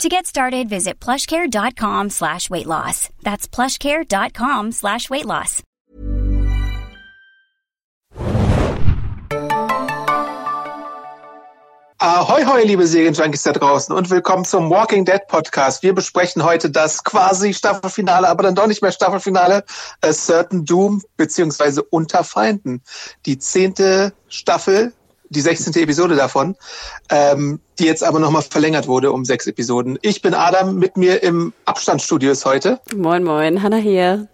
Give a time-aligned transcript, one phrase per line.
[0.00, 3.08] To get started, visit plushcare.com slash weight loss.
[3.22, 5.62] That's plushcare.com slash weight loss.
[12.04, 15.84] Ahoi, hoi, liebe Serienjunkies da draußen und willkommen zum Walking Dead Podcast.
[15.84, 19.62] Wir besprechen heute das quasi Staffelfinale, aber dann doch nicht mehr Staffelfinale,
[20.00, 22.82] A Certain Doom beziehungsweise Unter Feinden.
[23.24, 24.92] Die zehnte Staffel,
[25.32, 25.74] die 16.
[25.82, 26.56] Episode davon,
[27.10, 29.98] ähm, die jetzt aber nochmal verlängert wurde um sechs Episoden.
[30.02, 32.80] Ich bin Adam, mit mir im Abstandsstudio heute.
[32.94, 34.28] Moin, moin, Hanna hier.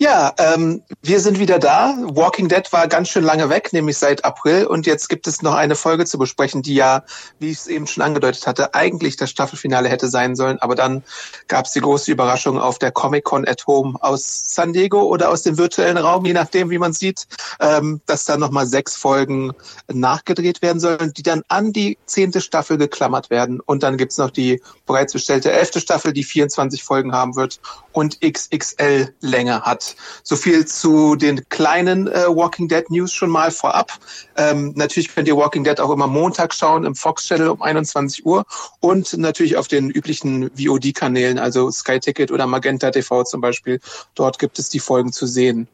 [0.00, 1.92] Ja, ähm, wir sind wieder da.
[1.98, 4.64] Walking Dead war ganz schön lange weg, nämlich seit April.
[4.64, 7.02] Und jetzt gibt es noch eine Folge zu besprechen, die ja,
[7.40, 10.60] wie ich es eben schon angedeutet hatte, eigentlich das Staffelfinale hätte sein sollen.
[10.60, 11.02] Aber dann
[11.48, 15.42] gab es die große Überraschung auf der Comic-Con at Home aus San Diego oder aus
[15.42, 17.26] dem virtuellen Raum, je nachdem, wie man sieht,
[17.58, 19.52] ähm, dass da nochmal sechs Folgen
[19.92, 23.58] nachgedreht werden sollen, die dann an die zehnte Staffel geklammert werden.
[23.58, 27.58] Und dann gibt's noch die bereits bestellte elfte Staffel, die 24 Folgen haben wird
[27.90, 29.87] und XXL Länge hat.
[30.22, 33.92] So viel zu den kleinen äh, Walking Dead News schon mal vorab.
[34.36, 38.24] Ähm, natürlich könnt ihr Walking Dead auch immer Montag schauen im Fox Channel um 21
[38.24, 38.44] Uhr
[38.80, 43.80] und natürlich auf den üblichen VOD-Kanälen, also Sky Ticket oder Magenta TV zum Beispiel.
[44.14, 45.68] Dort gibt es die Folgen zu sehen.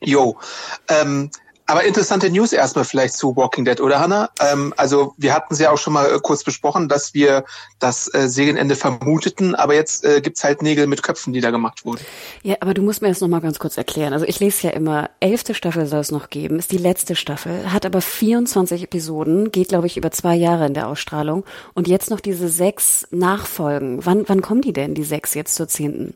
[0.00, 0.36] Jo,
[0.88, 1.30] ähm,
[1.66, 4.30] aber interessante News erstmal vielleicht zu Walking Dead, oder Hannah?
[4.40, 7.44] Ähm, also wir hatten es ja auch schon mal äh, kurz besprochen, dass wir
[7.78, 11.84] das äh, Serienende vermuteten, aber jetzt äh, gibt's halt Nägel mit Köpfen, die da gemacht
[11.84, 12.00] wurden.
[12.42, 14.12] Ja, aber du musst mir das nochmal ganz kurz erklären.
[14.12, 17.72] Also ich lese ja immer, elfte Staffel soll es noch geben, ist die letzte Staffel,
[17.72, 22.10] hat aber 24 Episoden, geht glaube ich über zwei Jahre in der Ausstrahlung und jetzt
[22.10, 24.04] noch diese sechs Nachfolgen.
[24.04, 26.14] Wann, wann kommen die denn, die sechs jetzt zur zehnten?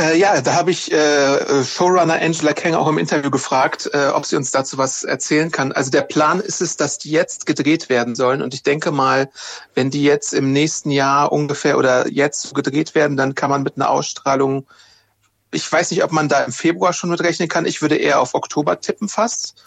[0.00, 4.24] Äh, ja, da habe ich äh, Showrunner Angela Kang auch im Interview gefragt, äh, ob
[4.24, 5.72] sie uns dazu was erzählen kann.
[5.72, 8.40] Also der Plan ist es, dass die jetzt gedreht werden sollen.
[8.40, 9.30] Und ich denke mal,
[9.74, 13.76] wenn die jetzt im nächsten Jahr ungefähr oder jetzt gedreht werden, dann kann man mit
[13.76, 14.66] einer Ausstrahlung,
[15.50, 17.66] ich weiß nicht, ob man da im Februar schon mitrechnen kann.
[17.66, 19.62] Ich würde eher auf Oktober tippen fast.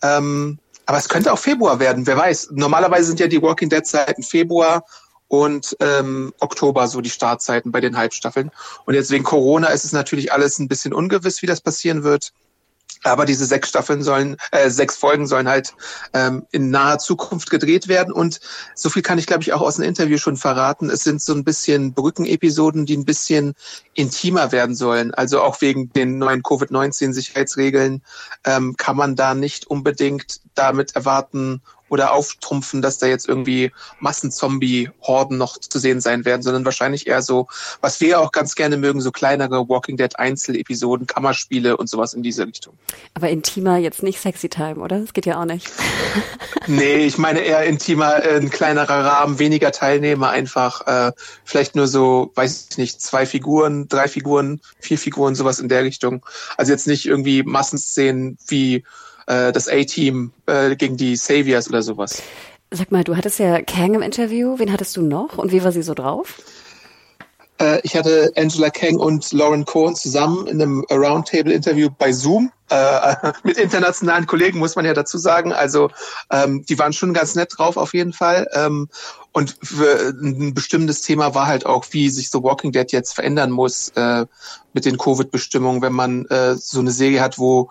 [0.00, 2.48] Ähm, aber es könnte auch Februar werden, wer weiß.
[2.52, 4.84] Normalerweise sind ja die Walking Dead Zeiten Februar
[5.28, 8.50] und ähm, Oktober so die Startzeiten bei den Halbstaffeln.
[8.84, 12.32] Und jetzt wegen Corona ist es natürlich alles ein bisschen ungewiss, wie das passieren wird.
[13.02, 15.74] Aber diese sechs Staffeln sollen, äh, sechs Folgen sollen halt
[16.12, 18.12] ähm, in naher Zukunft gedreht werden.
[18.12, 18.40] Und
[18.74, 20.90] so viel kann ich, glaube ich, auch aus dem Interview schon verraten.
[20.90, 23.54] Es sind so ein bisschen Brückenepisoden, die ein bisschen
[23.94, 25.12] intimer werden sollen.
[25.14, 28.02] Also auch wegen den neuen Covid-19-Sicherheitsregeln
[28.44, 35.38] ähm, kann man da nicht unbedingt damit erwarten oder auftrumpfen, dass da jetzt irgendwie Massenzombie-Horden
[35.38, 37.46] noch zu sehen sein werden, sondern wahrscheinlich eher so,
[37.80, 42.22] was wir auch ganz gerne mögen, so kleinere Walking Dead Einzelepisoden, Kammerspiele und sowas in
[42.22, 42.74] diese Richtung.
[43.14, 45.00] Aber intimer jetzt nicht Sexy Time, oder?
[45.00, 45.70] Das geht ja auch nicht.
[46.66, 51.12] nee, ich meine eher intimer, äh, ein kleinerer Rahmen, weniger Teilnehmer, einfach äh,
[51.44, 55.84] vielleicht nur so, weiß ich nicht, zwei Figuren, drei Figuren, vier Figuren, sowas in der
[55.84, 56.24] Richtung.
[56.56, 58.84] Also jetzt nicht irgendwie Massenszenen wie
[59.26, 62.22] äh, das A-Team äh, gegen die Saviors oder sowas.
[62.70, 64.58] Sag mal, du hattest ja Kang im Interview.
[64.58, 66.38] Wen hattest du noch und wie war sie so drauf?
[67.58, 72.50] Äh, ich hatte Angela Kang und Lauren Cohen zusammen in einem Roundtable-Interview bei Zoom.
[72.68, 75.52] Äh, mit internationalen Kollegen muss man ja dazu sagen.
[75.52, 75.90] Also
[76.30, 78.48] ähm, die waren schon ganz nett drauf auf jeden Fall.
[78.52, 78.88] Ähm,
[79.36, 83.90] und ein bestimmtes Thema war halt auch, wie sich so Walking Dead jetzt verändern muss
[83.90, 84.24] äh,
[84.76, 87.70] mit den Covid-Bestimmungen, wenn man äh, so eine Serie hat, wo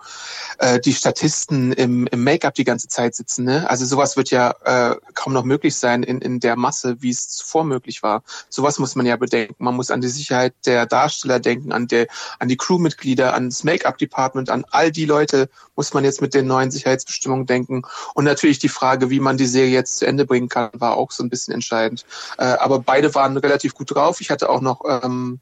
[0.58, 3.44] äh, die Statisten im, im Make-up die ganze Zeit sitzen.
[3.44, 3.68] Ne?
[3.68, 7.30] Also sowas wird ja äh, kaum noch möglich sein in, in der Masse, wie es
[7.30, 8.22] zuvor möglich war.
[8.48, 9.56] Sowas muss man ja bedenken.
[9.64, 12.06] Man muss an die Sicherheit der Darsteller denken, an, der,
[12.38, 16.46] an die Crewmitglieder, an das Make-up-Department, an all die Leute muss man jetzt mit den
[16.46, 17.82] neuen Sicherheitsbestimmungen denken.
[18.14, 21.12] Und natürlich die Frage, wie man die Serie jetzt zu Ende bringen kann, war auch
[21.12, 22.04] so ein bisschen entscheidend.
[22.38, 24.20] Äh, aber beide waren relativ gut drauf.
[24.20, 25.40] Ich hatte auch noch ähm,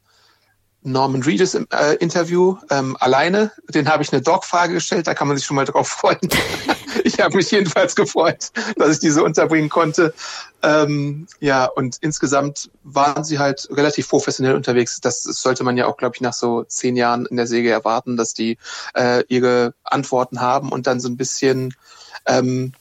[0.85, 3.51] Norman Reedus im äh, Interview ähm, alleine.
[3.69, 6.19] Den habe ich eine Dog-Frage gestellt, da kann man sich schon mal drauf freuen.
[7.03, 10.13] ich habe mich jedenfalls gefreut, dass ich diese unterbringen konnte.
[10.61, 15.01] Ähm, ja, und insgesamt waren sie halt relativ professionell unterwegs.
[15.01, 18.15] Das sollte man ja auch, glaube ich, nach so zehn Jahren in der Säge erwarten,
[18.15, 18.57] dass die
[18.93, 21.73] äh, ihre Antworten haben und dann so ein bisschen
[22.27, 22.73] ähm,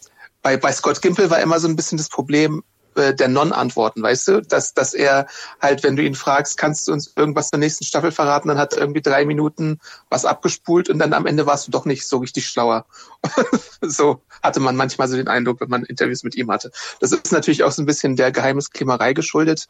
[0.43, 2.63] bei, bei Scott Gimple war immer so ein bisschen das Problem,
[2.97, 4.43] äh, der Non-Antworten, weißt du?
[4.43, 5.27] Dass, dass er
[5.61, 8.75] halt, wenn du ihn fragst, kannst du uns irgendwas zur nächsten Staffel verraten, dann hat
[8.75, 9.81] er irgendwie drei Minuten
[10.11, 12.87] was abgespult und dann am Ende warst du doch nicht so richtig schlauer.
[13.81, 16.71] so hatte man manchmal so den Eindruck, wenn man Interviews mit ihm hatte.
[17.01, 19.67] Das ist natürlich auch so ein bisschen der Geheimniskrämerei geschuldet.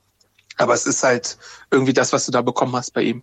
[0.56, 1.36] Aber es ist halt
[1.70, 3.22] irgendwie das, was du da bekommen hast bei ihm.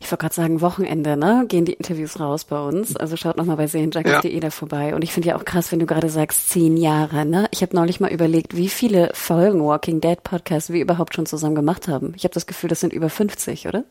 [0.00, 1.44] Ich wollte gerade sagen, Wochenende, ne?
[1.48, 2.96] Gehen die Interviews raus bei uns.
[2.96, 4.40] Also schaut nochmal bei serienjunkies.de ja.
[4.40, 4.94] da vorbei.
[4.94, 7.48] Und ich finde ja auch krass, wenn du gerade sagst, zehn Jahre, ne?
[7.50, 11.54] Ich habe neulich mal überlegt, wie viele Folgen Walking Dead Podcast wir überhaupt schon zusammen
[11.54, 12.12] gemacht haben.
[12.16, 13.84] Ich habe das Gefühl, das sind über 50, oder?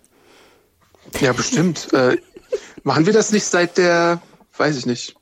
[1.19, 1.93] Ja, bestimmt.
[1.93, 2.17] äh,
[2.83, 4.21] machen wir das nicht seit der,
[4.57, 5.15] weiß ich nicht,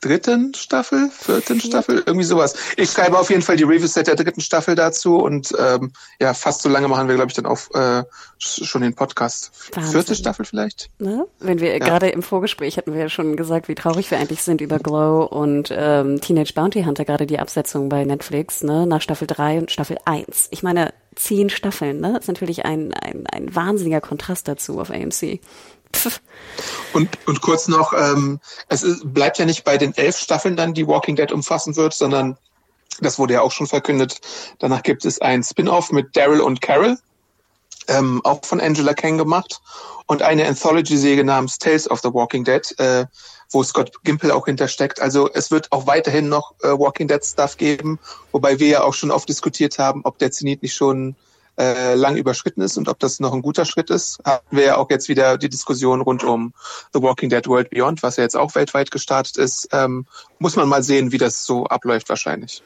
[0.00, 2.54] dritten Staffel, vierten Staffel, irgendwie sowas.
[2.76, 6.34] Ich schreibe auf jeden Fall die Reviews seit der dritten Staffel dazu und ähm, ja,
[6.34, 8.04] fast so lange machen wir, glaube ich, dann auch äh,
[8.38, 9.50] schon den Podcast.
[9.72, 9.92] Wahnsinn.
[9.92, 10.90] Vierte Staffel vielleicht?
[10.98, 11.26] Ne?
[11.40, 11.78] Wenn wir ja.
[11.78, 15.24] gerade im Vorgespräch hatten wir ja schon gesagt, wie traurig wir eigentlich sind über Glow
[15.24, 19.70] und ähm, Teenage Bounty Hunter, gerade die Absetzung bei Netflix, ne, nach Staffel 3 und
[19.70, 20.48] Staffel 1.
[20.50, 22.12] Ich meine, zehn Staffeln, ne?
[22.12, 25.40] Das ist natürlich ein, ein, ein wahnsinniger Kontrast dazu auf AMC.
[26.92, 30.74] Und, und kurz noch, ähm, es ist, bleibt ja nicht bei den elf Staffeln dann,
[30.74, 32.36] die Walking Dead umfassen wird, sondern
[33.00, 34.20] das wurde ja auch schon verkündet.
[34.58, 36.98] Danach gibt es ein Spin-off mit Daryl und Carol,
[37.86, 39.60] ähm, auch von Angela Kang gemacht,
[40.06, 43.04] und eine Anthology-Serie namens Tales of the Walking Dead, äh,
[43.50, 45.00] wo Scott Gimple auch hintersteckt.
[45.00, 47.98] Also es wird auch weiterhin noch äh, Walking Dead Stuff geben,
[48.32, 51.14] wobei wir ja auch schon oft diskutiert haben, ob der Zenit nicht schon
[51.58, 54.76] äh, lang überschritten ist und ob das noch ein guter Schritt ist, hatten wir ja
[54.76, 56.52] auch jetzt wieder die Diskussion rund um
[56.92, 59.68] The Walking Dead World Beyond, was ja jetzt auch weltweit gestartet ist.
[59.72, 60.06] Ähm,
[60.38, 62.62] muss man mal sehen, wie das so abläuft wahrscheinlich.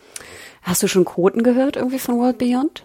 [0.63, 2.85] Hast du schon Quoten gehört irgendwie von World Beyond?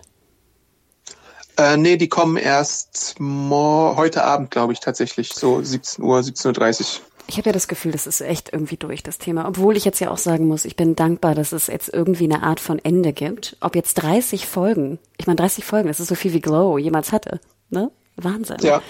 [1.57, 6.85] Äh, nee, die kommen erst heute Abend, glaube ich, tatsächlich, so 17 Uhr, 17.30 Uhr.
[7.27, 9.47] Ich habe ja das Gefühl, das ist echt irgendwie durch das Thema.
[9.47, 12.43] Obwohl ich jetzt ja auch sagen muss, ich bin dankbar, dass es jetzt irgendwie eine
[12.43, 13.57] Art von Ende gibt.
[13.59, 17.11] Ob jetzt 30 Folgen, ich meine 30 Folgen, das ist so viel wie Glow jemals
[17.11, 17.39] hatte.
[17.69, 17.91] Ne?
[18.15, 18.57] Wahnsinn.
[18.61, 18.81] Ja.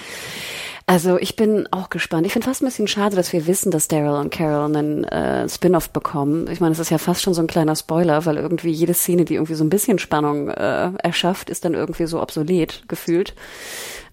[0.90, 2.26] Also ich bin auch gespannt.
[2.26, 5.50] Ich finde fast ein bisschen schade, dass wir wissen, dass Daryl und Carol einen äh,
[5.50, 6.50] Spin-off bekommen.
[6.50, 9.26] Ich meine, es ist ja fast schon so ein kleiner Spoiler, weil irgendwie jede Szene,
[9.26, 13.34] die irgendwie so ein bisschen Spannung äh, erschafft, ist dann irgendwie so obsolet gefühlt.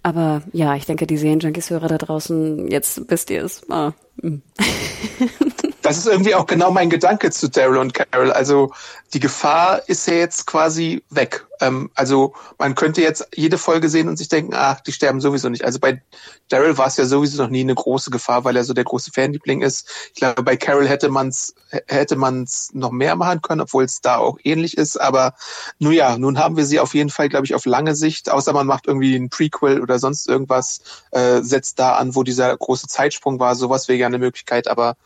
[0.05, 3.63] Aber ja, ich denke, die Serienjunkies-Hörer da draußen, jetzt wisst ihr es.
[3.71, 4.43] Ah, hm.
[5.85, 8.33] das ist irgendwie auch genau mein Gedanke zu Daryl und Carol.
[8.33, 8.73] Also
[9.13, 11.47] die Gefahr ist ja jetzt quasi weg.
[11.61, 15.51] Ähm, also man könnte jetzt jede Folge sehen und sich denken, ach, die sterben sowieso
[15.51, 15.63] nicht.
[15.63, 16.03] Also bei
[16.49, 19.11] Daryl war es ja sowieso noch nie eine große Gefahr, weil er so der große
[19.13, 19.87] Fanliebling ist.
[20.15, 21.55] Ich glaube, bei Carol hätte man es
[21.87, 24.99] hätte man's noch mehr machen können, obwohl es da auch ähnlich ist.
[24.99, 25.35] Aber
[25.79, 28.55] nun ja, nun haben wir sie auf jeden Fall, glaube ich, auf lange Sicht, außer
[28.55, 32.89] man macht irgendwie ein Prequel oder sonst irgendwas, äh, setzt da an, wo dieser große
[32.89, 33.55] Zeitsprung war.
[33.55, 34.97] Sowas wäre ja eine Möglichkeit, aber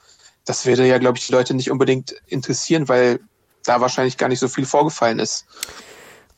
[0.48, 3.20] das würde ja, glaube ich, die Leute nicht unbedingt interessieren, weil
[3.64, 5.44] da wahrscheinlich gar nicht so viel vorgefallen ist.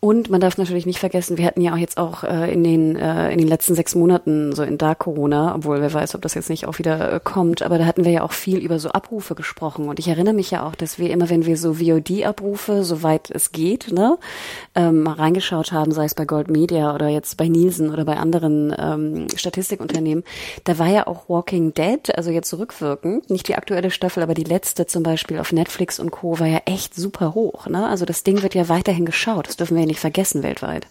[0.03, 2.97] Und man darf natürlich nicht vergessen, wir hatten ja auch jetzt auch äh, in den
[2.97, 6.33] äh, in den letzten sechs Monaten so in Dark Corona, obwohl wer weiß, ob das
[6.33, 8.89] jetzt nicht auch wieder äh, kommt, aber da hatten wir ja auch viel über so
[8.89, 9.91] Abrufe gesprochen.
[9.91, 13.53] Und ich erinnere mich ja auch, dass wir immer, wenn wir so VOD-Abrufe, soweit es
[13.53, 14.17] geht, ne,
[14.75, 18.17] ähm, mal reingeschaut haben, sei es bei Gold Media oder jetzt bei Nielsen oder bei
[18.17, 20.25] anderen ähm, Statistikunternehmen,
[20.65, 24.45] da war ja auch Walking Dead, also jetzt rückwirkend, nicht die aktuelle Staffel, aber die
[24.45, 26.41] letzte zum Beispiel auf Netflix und Co.
[26.41, 27.67] war ja echt super hoch.
[27.67, 27.87] Ne?
[27.87, 29.47] Also das Ding wird ja weiterhin geschaut.
[29.47, 30.87] Das dürfen wir nicht vergessen weltweit.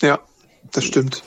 [0.00, 0.20] Ja,
[0.70, 1.22] das stimmt.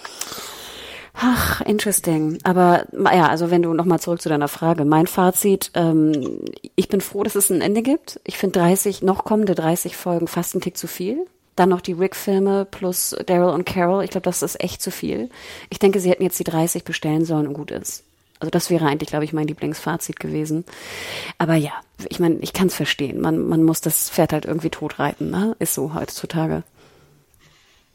[1.18, 2.40] Ach, interesting.
[2.44, 4.84] Aber ja, also wenn du nochmal zurück zu deiner Frage.
[4.84, 6.42] Mein Fazit, ähm,
[6.76, 8.20] ich bin froh, dass es ein Ende gibt.
[8.26, 11.26] Ich finde 30, noch kommende 30 Folgen fast ein Tick zu viel.
[11.56, 14.04] Dann noch die Rick-Filme plus Daryl und Carol.
[14.04, 15.30] Ich glaube, das ist echt zu viel.
[15.70, 18.04] Ich denke, sie hätten jetzt die 30 bestellen sollen und gut ist.
[18.40, 20.66] Also das wäre eigentlich, glaube ich, mein Lieblingsfazit gewesen.
[21.38, 21.72] Aber ja,
[22.10, 23.22] ich meine, ich kann es verstehen.
[23.22, 25.56] Man, man muss das Pferd halt irgendwie totreiten, ne?
[25.60, 26.64] Ist so heutzutage.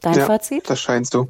[0.01, 0.67] Dein ja, Fazit?
[0.69, 1.29] Das scheint so.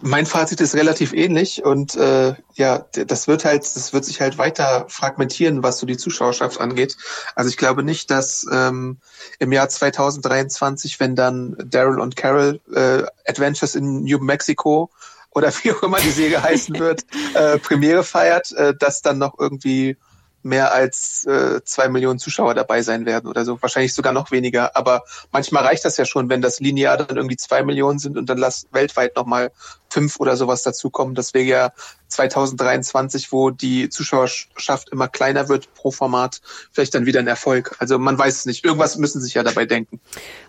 [0.00, 4.38] Mein Fazit ist relativ ähnlich und äh, ja, das wird halt, das wird sich halt
[4.38, 6.96] weiter fragmentieren, was so die Zuschauerschaft angeht.
[7.34, 8.98] Also ich glaube nicht, dass ähm,
[9.38, 14.90] im Jahr 2023, wenn dann Daryl und Carol äh, Adventures in New Mexico
[15.34, 19.38] oder wie auch immer die Serie heißen wird, äh, Premiere feiert, äh, dass dann noch
[19.38, 19.96] irgendwie
[20.44, 23.60] mehr als äh, zwei Millionen Zuschauer dabei sein werden oder so.
[23.62, 24.76] Wahrscheinlich sogar noch weniger.
[24.76, 28.28] Aber manchmal reicht das ja schon, wenn das linear dann irgendwie zwei Millionen sind und
[28.28, 29.52] dann lass weltweit nochmal
[29.88, 31.14] fünf oder sowas dazukommen.
[31.14, 31.72] Das wäre ja
[32.08, 37.74] 2023, wo die Zuschauerschaft immer kleiner wird pro Format, vielleicht dann wieder ein Erfolg.
[37.78, 38.64] Also man weiß es nicht.
[38.64, 39.98] Irgendwas müssen sich ja dabei denken.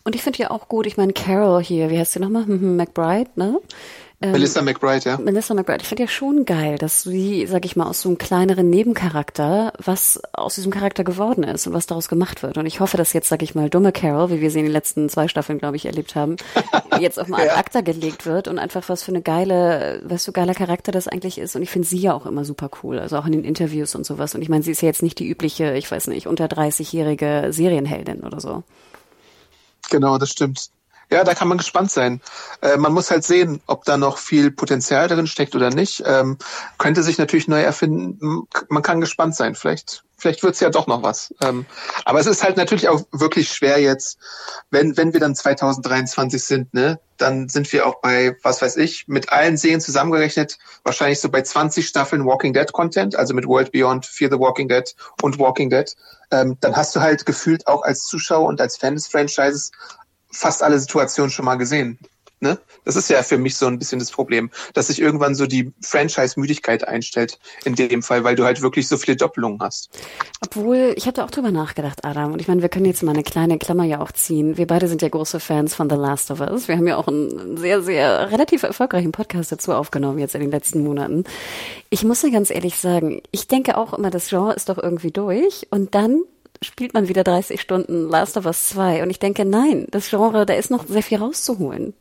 [0.04, 2.46] Und ich finde ja auch gut, ich meine, Carol hier, wie heißt sie nochmal?
[2.48, 3.62] McBride, ne?
[4.22, 5.18] Ähm, Melissa McBride, ja.
[5.18, 5.82] Melissa McBride.
[5.82, 9.74] Ich finde ja schon geil, dass sie, sag ich mal, aus so einem kleineren Nebencharakter,
[9.84, 12.58] was aus diesem Charakter geworden ist und was daraus gemacht wird.
[12.58, 14.72] Und ich hoffe, dass jetzt, sag ich mal, dumme Carol, wie wir sie in den
[14.72, 16.38] letzten zwei Staffeln, glaube ich, erlebt haben,
[17.00, 20.32] jetzt auch mal ad acta gelegt wird und einfach was für eine geile, was so
[20.32, 21.56] geiler Charakter das eigentlich ist.
[21.56, 24.06] Und ich finde sie ja auch immer super cool, also auch in den Interviews und
[24.06, 24.34] sowas.
[24.34, 27.48] Und ich meine, sie ist ja jetzt nicht die übliche, ich weiß nicht, unter 30-jährige
[27.52, 28.64] Serienheldin oder so.
[29.90, 30.70] Genau, das stimmt.
[31.12, 32.22] Ja, da kann man gespannt sein.
[32.62, 36.04] Äh, man muss halt sehen, ob da noch viel Potenzial drin steckt oder nicht.
[36.06, 36.38] Ähm,
[36.78, 38.48] könnte sich natürlich neu erfinden.
[38.70, 39.56] Man kann gespannt sein.
[39.56, 41.34] Vielleicht, vielleicht wird's ja doch noch was.
[41.42, 41.66] Ähm,
[42.06, 44.18] aber es ist halt natürlich auch wirklich schwer jetzt,
[44.72, 49.08] wenn, wenn wir dann 2023 sind, ne, dann sind wir auch bei, was weiß ich,
[49.08, 53.72] mit allen Serien zusammengerechnet, wahrscheinlich so bei 20 Staffeln Walking Dead Content, also mit World
[53.72, 55.96] Beyond, Fear the Walking Dead und Walking Dead.
[56.32, 59.72] Ähm, dann hast du halt gefühlt auch als Zuschauer und als Fan des Franchises
[60.36, 62.00] fast alle Situationen schon mal gesehen.
[62.42, 62.60] Ne?
[62.84, 65.72] Das ist ja für mich so ein bisschen das Problem, dass sich irgendwann so die
[65.82, 69.90] Franchise-Müdigkeit einstellt in dem Fall, weil du halt wirklich so viele Doppelungen hast.
[70.42, 72.34] Obwohl, ich habe da auch drüber nachgedacht, Adam.
[72.34, 74.58] Und ich meine, wir können jetzt mal eine kleine Klammer ja auch ziehen.
[74.58, 76.68] Wir beide sind ja große Fans von The Last of Us.
[76.68, 80.52] Wir haben ja auch einen sehr, sehr relativ erfolgreichen Podcast dazu aufgenommen jetzt in den
[80.52, 81.24] letzten Monaten.
[81.90, 85.12] Ich muss ja ganz ehrlich sagen, ich denke auch immer, das Genre ist doch irgendwie
[85.12, 85.68] durch.
[85.72, 86.22] Und dann
[86.62, 89.04] spielt man wieder 30 Stunden Last of Us 2.
[89.04, 91.94] Und ich denke, nein, das Genre, da ist noch sehr viel rauszuholen.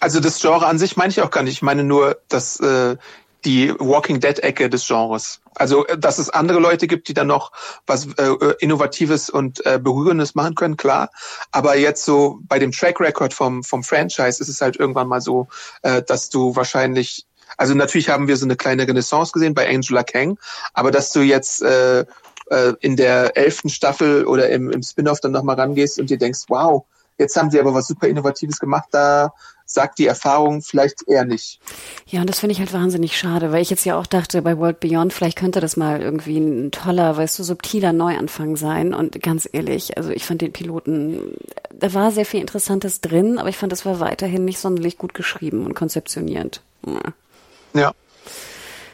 [0.00, 1.54] Also das Genre an sich meine ich auch gar nicht.
[1.54, 2.96] Ich meine nur, dass äh,
[3.44, 5.40] die Walking Dead-Ecke des Genres.
[5.54, 7.52] Also, äh, dass es andere Leute gibt, die dann noch
[7.86, 11.10] was äh, Innovatives und äh, Berührendes machen können, klar.
[11.52, 15.20] Aber jetzt so bei dem Track Record vom, vom Franchise ist es halt irgendwann mal
[15.20, 15.48] so,
[15.82, 17.24] äh, dass du wahrscheinlich
[17.56, 20.38] also natürlich haben wir so eine kleine Renaissance gesehen bei Angela Kang,
[20.74, 22.04] aber dass du jetzt äh,
[22.50, 26.40] äh, in der elften Staffel oder im, im Spin-off dann nochmal rangehst und dir denkst,
[26.48, 26.84] wow,
[27.18, 29.32] jetzt haben sie aber was super Innovatives gemacht, da
[29.70, 31.60] sagt die Erfahrung vielleicht eher nicht.
[32.06, 34.56] Ja, und das finde ich halt wahnsinnig schade, weil ich jetzt ja auch dachte, bei
[34.56, 38.94] World Beyond, vielleicht könnte das mal irgendwie ein toller, weißt du, subtiler Neuanfang sein.
[38.94, 41.36] Und ganz ehrlich, also ich fand den Piloten,
[41.70, 45.12] da war sehr viel Interessantes drin, aber ich fand, es war weiterhin nicht sonderlich gut
[45.12, 46.62] geschrieben und konzeptioniert.
[47.74, 47.92] Ja.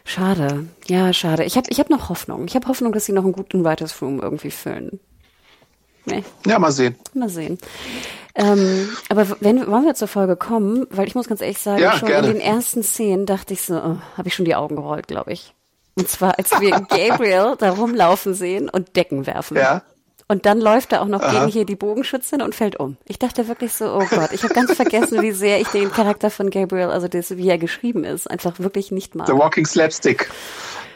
[0.04, 0.66] Schade.
[0.86, 1.44] Ja, schade.
[1.44, 2.44] Ich habe ich hab noch Hoffnung.
[2.46, 5.00] Ich habe Hoffnung, dass sie noch einen guten Writers Room irgendwie füllen.
[6.04, 6.22] Nee.
[6.46, 6.96] Ja, mal sehen.
[7.14, 7.58] Mal sehen.
[8.34, 11.96] Ähm, aber wenn wollen wir zur Folge kommen, weil ich muss ganz ehrlich sagen, ja,
[11.96, 12.28] schon gerne.
[12.28, 15.32] in den ersten Szenen dachte ich so, oh, habe ich schon die Augen gerollt, glaube
[15.32, 15.54] ich.
[15.94, 19.56] Und zwar, als wir Gabriel da rumlaufen sehen und Decken werfen.
[19.56, 19.82] Ja.
[20.26, 21.32] Und dann läuft er auch noch Aha.
[21.32, 22.96] gegen hier die Bogenschützin und fällt um.
[23.06, 26.30] Ich dachte wirklich so, oh Gott, ich habe ganz vergessen, wie sehr ich den Charakter
[26.30, 29.26] von Gabriel, also das, wie er geschrieben ist, einfach wirklich nicht mag.
[29.26, 30.30] The Walking Slapstick.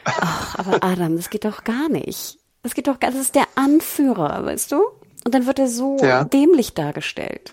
[0.04, 2.38] Ach, aber Adam, das geht doch gar nicht.
[2.62, 4.82] Das geht doch gar, das ist der Anführer, weißt du?
[5.24, 6.24] Und dann wird er so ja.
[6.24, 7.52] dämlich dargestellt.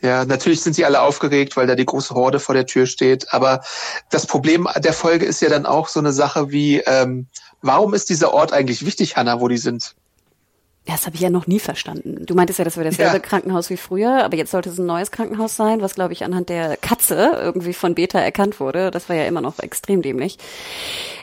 [0.00, 3.32] Ja, natürlich sind sie alle aufgeregt, weil da die große Horde vor der Tür steht.
[3.32, 3.62] Aber
[4.10, 7.26] das Problem der Folge ist ja dann auch so eine Sache wie, ähm,
[7.62, 9.94] warum ist dieser Ort eigentlich wichtig, Hanna, wo die sind?
[10.88, 12.24] Das habe ich ja noch nie verstanden.
[12.24, 13.18] Du meintest ja, das wäre dasselbe ja.
[13.18, 16.48] Krankenhaus wie früher, aber jetzt sollte es ein neues Krankenhaus sein, was, glaube ich, anhand
[16.48, 18.90] der Katze irgendwie von Beta erkannt wurde.
[18.90, 20.38] Das war ja immer noch extrem dämlich.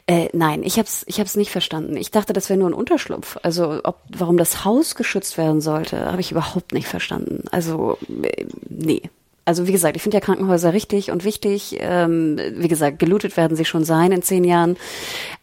[0.06, 1.98] Äh, nein, ich habe es ich hab's nicht verstanden.
[1.98, 3.40] Ich dachte, das wäre nur ein Unterschlupf.
[3.42, 7.46] Also ob, warum das Haus geschützt werden sollte, habe ich überhaupt nicht verstanden.
[7.50, 9.02] Also äh, nee.
[9.46, 11.78] Also wie gesagt, ich finde ja Krankenhäuser richtig und wichtig.
[11.80, 14.76] Ähm, wie gesagt, gelootet werden sie schon sein in zehn Jahren.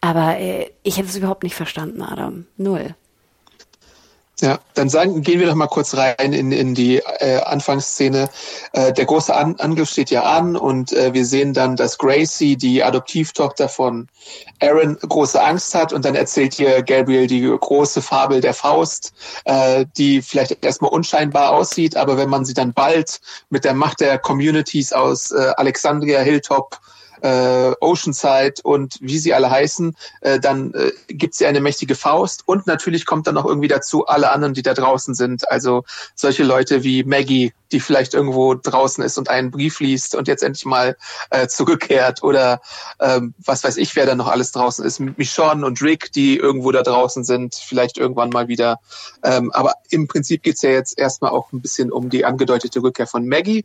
[0.00, 2.46] Aber äh, ich habe es überhaupt nicht verstanden, Adam.
[2.56, 2.96] Null.
[4.42, 8.28] Ja, dann sagen, gehen wir doch mal kurz rein in, in die äh, Anfangsszene.
[8.72, 12.56] Äh, der große an Angriff steht ja an und äh, wir sehen dann, dass Gracie,
[12.56, 14.08] die Adoptivtochter von
[14.60, 19.12] Aaron, große Angst hat und dann erzählt ihr Gabriel die große Fabel der Faust,
[19.44, 24.00] äh, die vielleicht erstmal unscheinbar aussieht, aber wenn man sie dann bald mit der Macht
[24.00, 26.80] der Communities aus äh, Alexandria, Hilltop,
[27.22, 32.42] äh, Oceanside und wie sie alle heißen, äh, dann äh, gibt sie eine mächtige Faust
[32.46, 35.50] und natürlich kommt dann noch irgendwie dazu alle anderen, die da draußen sind.
[35.50, 40.28] Also solche Leute wie Maggie, die vielleicht irgendwo draußen ist und einen Brief liest und
[40.28, 40.96] jetzt endlich mal
[41.30, 42.60] äh, zurückkehrt oder
[43.00, 45.00] ähm, was weiß ich, wer da noch alles draußen ist.
[45.00, 48.80] Michonne und Rick, die irgendwo da draußen sind, vielleicht irgendwann mal wieder.
[49.22, 53.06] Ähm, aber im Prinzip geht's ja jetzt erstmal auch ein bisschen um die angedeutete Rückkehr
[53.06, 53.64] von Maggie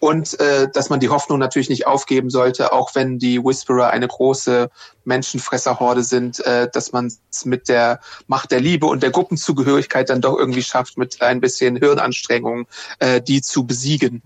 [0.00, 4.08] und äh, dass man die Hoffnung natürlich nicht aufgeben sollte, auch wenn die Whisperer eine
[4.08, 4.70] große
[5.04, 10.20] Menschenfresserhorde sind, äh, dass man es mit der Macht der Liebe und der Gruppenzugehörigkeit dann
[10.20, 12.66] doch irgendwie schafft, mit ein bisschen Hirnanstrengung
[12.98, 14.22] äh, die zu besiegen.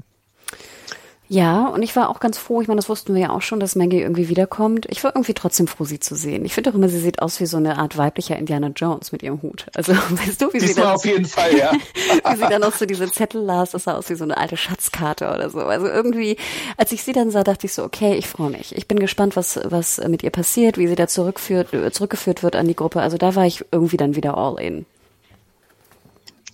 [1.32, 3.58] Ja, und ich war auch ganz froh, ich meine, das wussten wir ja auch schon,
[3.58, 4.84] dass Maggie irgendwie wiederkommt.
[4.90, 6.44] Ich war irgendwie trotzdem froh, sie zu sehen.
[6.44, 9.22] Ich finde auch immer, sie sieht aus wie so eine Art weiblicher Indiana Jones mit
[9.22, 9.64] ihrem Hut.
[9.74, 11.72] Also, weißt du, wie Diesmal sie dann, auf jeden Fall, ja.
[11.72, 14.58] wie sie dann auch so diese Zettel las, das sah aus wie so eine alte
[14.58, 15.60] Schatzkarte oder so.
[15.60, 16.36] Also irgendwie,
[16.76, 18.76] als ich sie dann sah, dachte ich so, okay, ich freue mich.
[18.76, 22.68] Ich bin gespannt, was, was mit ihr passiert, wie sie da zurückführt, zurückgeführt wird an
[22.68, 23.00] die Gruppe.
[23.00, 24.84] Also da war ich irgendwie dann wieder all in.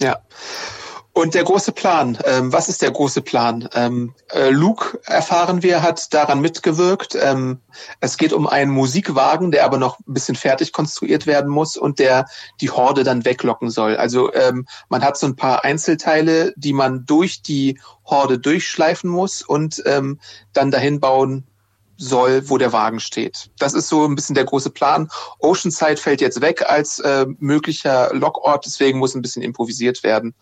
[0.00, 0.20] Ja.
[1.18, 3.68] Und der große Plan, ähm, was ist der große Plan?
[3.74, 7.18] Ähm, äh, Luke, erfahren wir, hat daran mitgewirkt.
[7.20, 7.58] Ähm,
[7.98, 11.98] es geht um einen Musikwagen, der aber noch ein bisschen fertig konstruiert werden muss und
[11.98, 12.26] der
[12.60, 13.96] die Horde dann weglocken soll.
[13.96, 19.42] Also ähm, man hat so ein paar Einzelteile, die man durch die Horde durchschleifen muss
[19.42, 20.20] und ähm,
[20.52, 21.47] dann dahin bauen,
[21.98, 23.50] soll, wo der Wagen steht.
[23.58, 25.10] Das ist so ein bisschen der große Plan.
[25.40, 30.34] Oceanside fällt jetzt weg als äh, möglicher Lockort, deswegen muss ein bisschen improvisiert werden.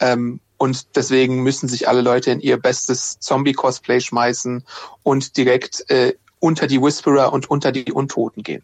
[0.00, 4.64] Ähm, und deswegen müssen sich alle Leute in ihr bestes Zombie-Cosplay schmeißen
[5.02, 8.62] und direkt äh, unter die Whisperer und unter die Untoten gehen.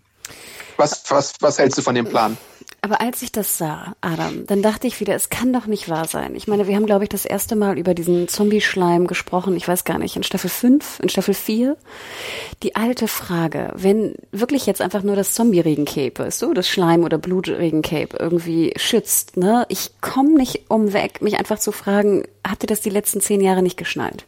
[0.80, 2.38] Was, was, was hältst du von dem Plan?
[2.80, 6.06] Aber als ich das sah, Adam, dann dachte ich wieder, es kann doch nicht wahr
[6.06, 6.34] sein.
[6.34, 9.84] Ich meine, wir haben, glaube ich, das erste Mal über diesen Zombie-Schleim gesprochen, ich weiß
[9.84, 11.76] gar nicht, in Staffel 5, in Staffel 4.
[12.62, 17.18] Die alte Frage, wenn wirklich jetzt einfach nur das Zombie-Regencape, weißt du, das Schleim- oder
[17.18, 19.66] Blut-Regencape irgendwie schützt, ne?
[19.68, 23.42] Ich komme nicht um weg, mich einfach zu fragen, habt ihr das die letzten zehn
[23.42, 24.24] Jahre nicht geschnallt?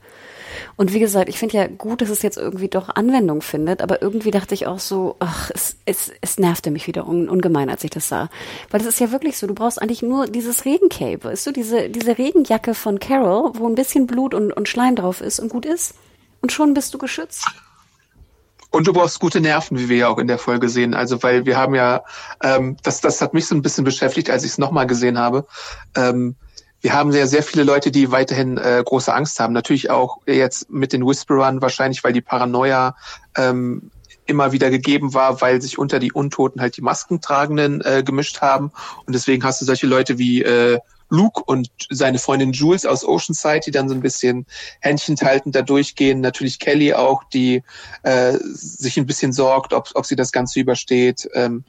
[0.77, 4.03] Und wie gesagt, ich finde ja gut, dass es jetzt irgendwie doch Anwendung findet, aber
[4.03, 7.85] irgendwie dachte ich auch so, ach, es, es, es nervte mich wieder un, ungemein, als
[7.85, 8.31] ich das sah.
[8.71, 11.89] Weil es ist ja wirklich so, du brauchst eigentlich nur dieses Regencape, weißt du, diese,
[11.89, 15.67] diese Regenjacke von Carol, wo ein bisschen Blut und, und Schleim drauf ist und gut
[15.67, 15.95] ist.
[16.41, 17.47] Und schon bist du geschützt.
[18.71, 20.95] Und du brauchst gute Nerven, wie wir ja auch in der Folge sehen.
[20.95, 22.03] Also, weil wir haben ja,
[22.43, 25.47] ähm, das, das hat mich so ein bisschen beschäftigt, als ich es nochmal gesehen habe.
[25.95, 26.37] Ähm,
[26.83, 29.53] wir haben sehr, sehr viele Leute, die weiterhin äh, große Angst haben.
[29.53, 32.97] Natürlich auch jetzt mit den Whisperern, wahrscheinlich, weil die Paranoia
[33.37, 33.91] ähm,
[34.27, 38.73] immer wieder gegeben war, weil sich unter die Untoten halt die Maskentragenden äh, gemischt haben.
[39.07, 43.61] Und deswegen hast du solche Leute wie äh, Luke und seine Freundin Jules aus Oceanside,
[43.67, 44.47] die dann so ein bisschen
[44.81, 46.21] händchenhaltend da durchgehen.
[46.21, 47.63] Natürlich Kelly auch, die
[48.03, 51.29] äh, sich ein bisschen sorgt, ob, ob sie das Ganze übersteht.
[51.35, 51.65] Ähm,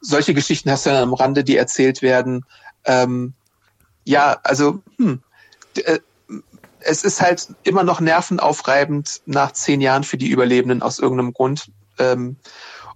[0.00, 2.44] solche Geschichten hast du dann am Rande, die erzählt werden.
[2.84, 3.34] Ähm,
[4.04, 5.22] ja, also hm,
[5.74, 5.98] äh,
[6.80, 11.70] es ist halt immer noch nervenaufreibend nach zehn Jahren für die Überlebenden aus irgendeinem Grund.
[11.98, 12.36] Ähm,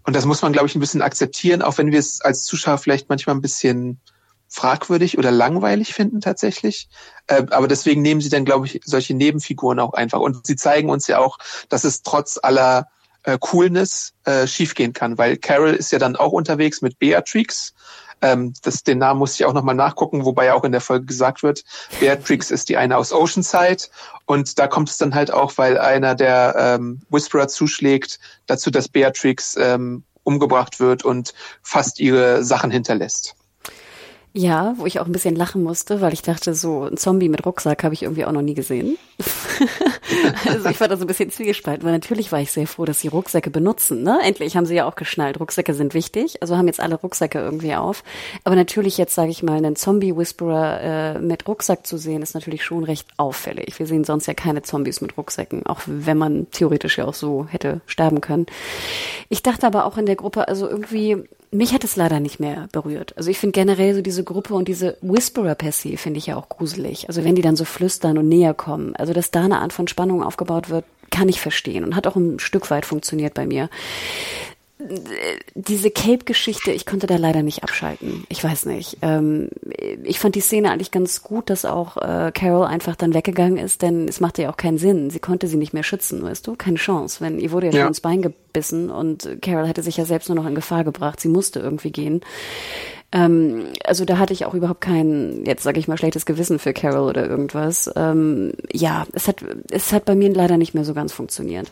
[0.04, 2.78] und das muss man, glaube ich, ein bisschen akzeptieren, auch wenn wir es als Zuschauer
[2.78, 4.00] vielleicht manchmal ein bisschen
[4.48, 6.88] fragwürdig oder langweilig finden tatsächlich.
[7.26, 10.20] Äh, aber deswegen nehmen sie dann, glaube ich, solche Nebenfiguren auch einfach.
[10.20, 12.88] Und sie zeigen uns ja auch, dass es trotz aller
[13.24, 17.74] äh, Coolness äh, schiefgehen kann, weil Carol ist ja dann auch unterwegs mit Beatrix
[18.22, 21.06] ähm, das, den Namen muss ich auch nochmal nachgucken, wobei ja auch in der Folge
[21.06, 21.64] gesagt wird,
[22.00, 23.84] Beatrix ist die eine aus Oceanside.
[24.26, 28.88] Und da kommt es dann halt auch, weil einer der ähm, Whisperer zuschlägt, dazu, dass
[28.88, 33.36] Beatrix ähm, umgebracht wird und fast ihre Sachen hinterlässt.
[34.36, 37.46] Ja, wo ich auch ein bisschen lachen musste, weil ich dachte, so ein Zombie mit
[37.46, 38.98] Rucksack habe ich irgendwie auch noch nie gesehen.
[40.48, 42.98] also ich war da so ein bisschen zwiegespalten, weil natürlich war ich sehr froh, dass
[42.98, 44.02] sie Rucksäcke benutzen.
[44.02, 44.18] Ne?
[44.24, 47.76] Endlich haben sie ja auch geschnallt, Rucksäcke sind wichtig, also haben jetzt alle Rucksäcke irgendwie
[47.76, 48.02] auf.
[48.42, 52.64] Aber natürlich jetzt, sage ich mal, einen Zombie-Whisperer äh, mit Rucksack zu sehen, ist natürlich
[52.64, 53.78] schon recht auffällig.
[53.78, 57.46] Wir sehen sonst ja keine Zombies mit Rucksäcken, auch wenn man theoretisch ja auch so
[57.48, 58.46] hätte sterben können.
[59.28, 61.22] Ich dachte aber auch in der Gruppe, also irgendwie
[61.54, 63.16] mich hat es leider nicht mehr berührt.
[63.16, 66.36] Also ich finde generell so diese Gruppe und diese Whisperer per se finde ich ja
[66.36, 67.08] auch gruselig.
[67.08, 68.94] Also wenn die dann so flüstern und näher kommen.
[68.96, 72.16] Also dass da eine Art von Spannung aufgebaut wird, kann ich verstehen und hat auch
[72.16, 73.70] ein Stück weit funktioniert bei mir
[75.54, 78.24] diese Cape-Geschichte, ich konnte da leider nicht abschalten.
[78.28, 78.98] Ich weiß nicht.
[79.02, 79.48] Ähm,
[80.02, 83.82] ich fand die Szene eigentlich ganz gut, dass auch äh, Carol einfach dann weggegangen ist,
[83.82, 85.10] denn es machte ja auch keinen Sinn.
[85.10, 86.56] Sie konnte sie nicht mehr schützen, weißt du?
[86.56, 87.20] Keine Chance.
[87.20, 87.78] Wenn ihr wurde ja, ja.
[87.80, 91.20] schon ins Bein gebissen und Carol hätte sich ja selbst nur noch in Gefahr gebracht.
[91.20, 92.20] Sie musste irgendwie gehen.
[93.14, 96.72] Ähm, also da hatte ich auch überhaupt kein, jetzt sage ich mal, schlechtes Gewissen für
[96.72, 97.88] Carol oder irgendwas.
[97.94, 99.36] Ähm, ja, es hat,
[99.70, 101.70] es hat bei mir leider nicht mehr so ganz funktioniert.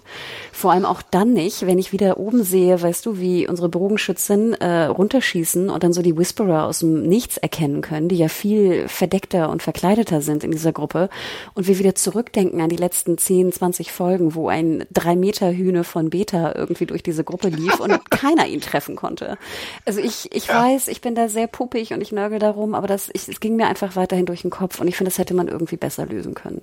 [0.52, 4.54] Vor allem auch dann nicht, wenn ich wieder oben sehe, weißt du, wie unsere Bogenschützen
[4.54, 8.86] äh, runterschießen und dann so die Whisperer aus dem Nichts erkennen können, die ja viel
[8.86, 11.10] verdeckter und verkleideter sind in dieser Gruppe
[11.54, 15.82] und wir wieder zurückdenken an die letzten 10, 20 Folgen, wo ein drei Meter Hühne
[15.82, 19.38] von Beta irgendwie durch diese Gruppe lief und keiner ihn treffen konnte.
[19.84, 20.62] Also ich, ich ja.
[20.62, 23.56] weiß, ich bin da sehr puppig und ich nörgel darum, aber das, ich, es ging
[23.56, 26.34] mir einfach weiterhin durch den Kopf und ich finde, das hätte man irgendwie besser lösen
[26.34, 26.62] können.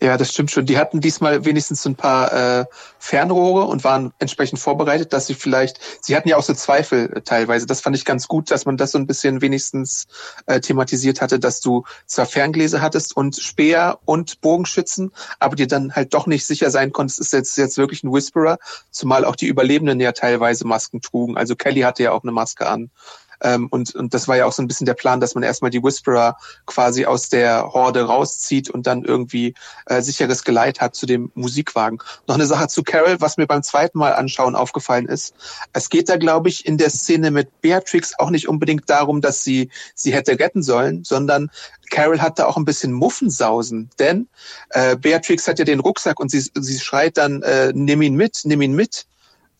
[0.00, 0.64] Ja, das stimmt schon.
[0.64, 2.66] Die hatten diesmal wenigstens ein paar äh,
[3.00, 7.20] Fernrohre und waren entsprechend vorbereitet, dass sie vielleicht, sie hatten ja auch so Zweifel äh,
[7.22, 7.66] teilweise.
[7.66, 10.06] Das fand ich ganz gut, dass man das so ein bisschen wenigstens
[10.46, 15.92] äh, thematisiert hatte, dass du zwar Ferngläser hattest und Speer und Bogenschützen, aber dir dann
[15.92, 18.58] halt doch nicht sicher sein konntest, ist jetzt, jetzt wirklich ein Whisperer,
[18.92, 21.36] zumal auch die Überlebenden ja teilweise Masken trugen.
[21.36, 22.90] Also Kelly hatte ja auch eine Maske an.
[23.42, 25.70] Ähm, und, und das war ja auch so ein bisschen der Plan, dass man erstmal
[25.70, 29.54] die Whisperer quasi aus der Horde rauszieht und dann irgendwie
[29.86, 31.98] äh, sicheres Geleit hat zu dem Musikwagen.
[32.26, 35.34] Noch eine Sache zu Carol, was mir beim zweiten Mal anschauen aufgefallen ist.
[35.72, 39.44] Es geht da, glaube ich, in der Szene mit Beatrix auch nicht unbedingt darum, dass
[39.44, 41.50] sie sie hätte retten sollen, sondern
[41.90, 44.28] Carol hat da auch ein bisschen Muffensausen, denn
[44.70, 48.40] äh, Beatrix hat ja den Rucksack und sie, sie schreit dann, äh, nimm ihn mit,
[48.44, 49.06] nimm ihn mit.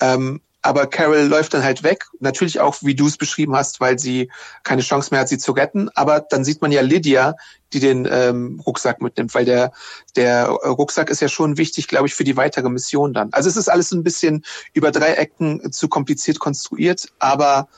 [0.00, 2.04] Ähm, aber Carol läuft dann halt weg.
[2.20, 4.30] Natürlich auch, wie du es beschrieben hast, weil sie
[4.64, 5.88] keine Chance mehr hat, sie zu retten.
[5.94, 7.36] Aber dann sieht man ja Lydia,
[7.72, 9.72] die den ähm, Rucksack mitnimmt, weil der,
[10.14, 13.32] der Rucksack ist ja schon wichtig, glaube ich, für die weitere Mission dann.
[13.32, 17.68] Also es ist alles ein bisschen über drei Ecken zu kompliziert konstruiert, aber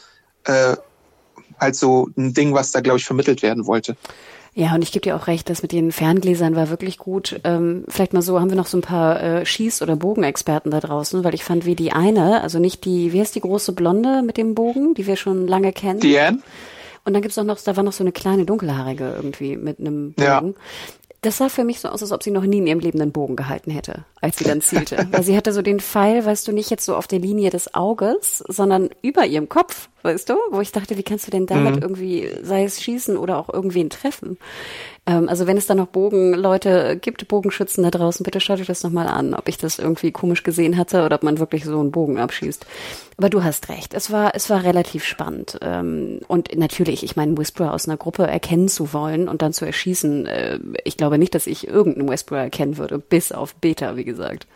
[0.43, 0.75] äh,
[1.61, 3.97] halt so ein Ding, was da, glaube ich, vermittelt werden wollte.
[4.55, 7.41] Ja, und ich gebe dir auch recht, das mit den Ferngläsern war wirklich gut.
[7.45, 10.81] Ähm, vielleicht mal so, haben wir noch so ein paar äh, Schieß- oder Bogenexperten da
[10.81, 14.23] draußen, weil ich fand, wie die eine, also nicht die, wie heißt die große Blonde
[14.23, 16.01] mit dem Bogen, die wir schon lange kennen?
[16.01, 16.41] Diane?
[17.05, 20.13] Und dann gibt's auch noch, da war noch so eine kleine dunkelhaarige irgendwie mit einem
[20.13, 20.25] Bogen.
[20.25, 20.43] Ja.
[21.23, 23.13] Das sah für mich so aus, als ob sie noch nie in ihrem Leben einen
[23.13, 25.07] Bogen gehalten hätte, als sie dann zielte.
[25.11, 27.75] Weil sie hatte so den Pfeil, weißt du, nicht jetzt so auf der Linie des
[27.75, 30.37] Auges, sondern über ihrem Kopf, weißt du?
[30.51, 31.83] Wo ich dachte, wie kannst du denn damit mhm.
[31.83, 34.39] irgendwie, sei es schießen oder auch irgendwen treffen?
[35.11, 38.85] Ähm, also wenn es da noch Bogenleute gibt, Bogenschützen da draußen, bitte schaut euch das
[38.85, 41.91] nochmal an, ob ich das irgendwie komisch gesehen hatte oder ob man wirklich so einen
[41.91, 42.65] Bogen abschießt.
[43.17, 45.59] Aber du hast recht, es war, es war relativ spannend.
[45.63, 49.65] Ähm, und natürlich, ich meine, Whisperer aus einer Gruppe erkennen zu wollen und dann zu
[49.65, 54.05] erschießen, äh, ich glaube nicht, dass ich irgendeinen Whisperer erkennen würde, bis auf Beta, wie
[54.05, 54.47] gesagt.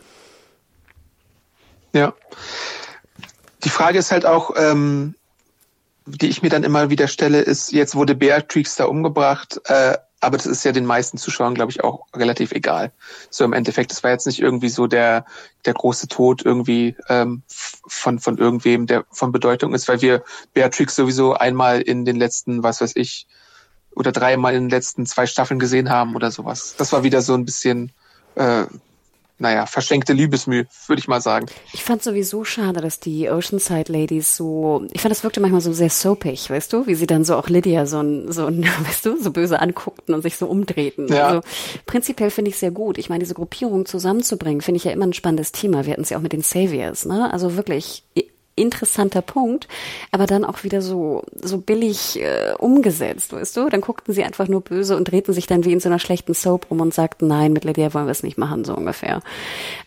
[1.92, 2.14] Ja.
[3.64, 5.14] Die Frage ist halt auch, ähm,
[6.06, 10.36] die ich mir dann immer wieder stelle, ist, jetzt wurde Beatrix da umgebracht, äh, aber
[10.36, 12.92] das ist ja den meisten Zuschauern, glaube ich, auch relativ egal.
[13.30, 15.24] So im Endeffekt, das war jetzt nicht irgendwie so der,
[15.64, 20.94] der große Tod irgendwie ähm, von, von irgendwem, der von Bedeutung ist, weil wir Beatrix
[20.94, 23.26] sowieso einmal in den letzten, was weiß ich,
[23.94, 26.74] oder dreimal in den letzten zwei Staffeln gesehen haben oder sowas.
[26.76, 27.92] Das war wieder so ein bisschen
[28.34, 28.64] äh,
[29.38, 31.46] naja, verschenkte Liebesmühe, würde ich mal sagen.
[31.72, 35.72] Ich fand sowieso schade, dass die Oceanside Ladies so, ich fand, das wirkte manchmal so
[35.72, 39.06] sehr soapig, weißt du, wie sie dann so auch Lydia so ein, so ein, weißt
[39.06, 41.08] du, so böse anguckten und sich so umdrehten.
[41.08, 41.26] Ja.
[41.28, 41.40] Also
[41.84, 42.96] prinzipiell finde ich sehr gut.
[42.96, 45.84] Ich meine, diese Gruppierung zusammenzubringen, finde ich ja immer ein spannendes Thema.
[45.84, 47.32] Wir hatten es ja auch mit den Saviors, ne?
[47.32, 48.04] Also wirklich
[48.56, 49.68] interessanter Punkt,
[50.10, 53.68] aber dann auch wieder so so billig äh, umgesetzt, weißt du?
[53.68, 56.34] Dann guckten sie einfach nur böse und drehten sich dann wie in so einer schlechten
[56.34, 59.22] Soap um und sagten, nein, mit Lydia wollen wir es nicht machen, so ungefähr.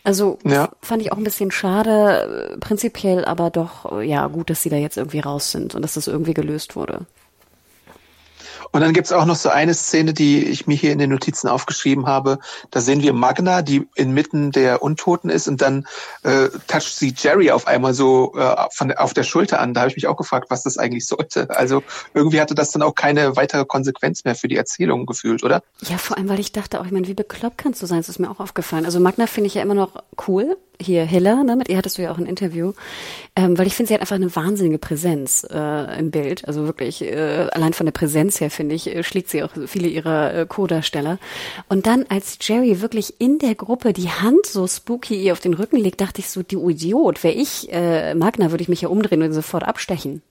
[0.04, 0.70] Also ja.
[0.82, 4.76] fand ich auch ein bisschen schade, äh, prinzipiell aber doch, ja, gut, dass sie da
[4.76, 7.06] jetzt irgendwie raus sind und dass das irgendwie gelöst wurde.
[8.72, 11.48] Und dann gibt's auch noch so eine Szene, die ich mir hier in den Notizen
[11.48, 12.38] aufgeschrieben habe.
[12.70, 15.86] Da sehen wir Magna, die inmitten der Untoten ist und dann
[16.22, 19.74] äh, toucht sie Jerry auf einmal so äh, von, auf der Schulter an.
[19.74, 21.48] Da habe ich mich auch gefragt, was das eigentlich sollte.
[21.50, 21.82] Also
[22.14, 25.62] irgendwie hatte das dann auch keine weitere Konsequenz mehr für die Erzählung gefühlt, oder?
[25.88, 27.98] Ja, vor allem, weil ich dachte auch, ich meine, wie bekloppt kannst du sein?
[27.98, 28.84] Das ist mir auch aufgefallen.
[28.84, 32.02] Also Magna finde ich ja immer noch cool, hier Hiller, ne, mit ihr hattest du
[32.02, 32.72] ja auch ein Interview,
[33.34, 36.46] ähm, weil ich finde, sie hat einfach eine wahnsinnige Präsenz äh, im Bild.
[36.46, 39.88] Also wirklich, äh, allein von der Präsenz her, finde ich, äh, schlägt sie auch viele
[39.88, 41.18] ihrer äh, Co-Darsteller.
[41.68, 45.54] Und dann, als Jerry wirklich in der Gruppe die Hand so spooky ihr auf den
[45.54, 48.88] Rücken legt, dachte ich so, du Idiot, wäre ich äh, Magna, würde ich mich ja
[48.88, 50.22] umdrehen und sofort abstechen.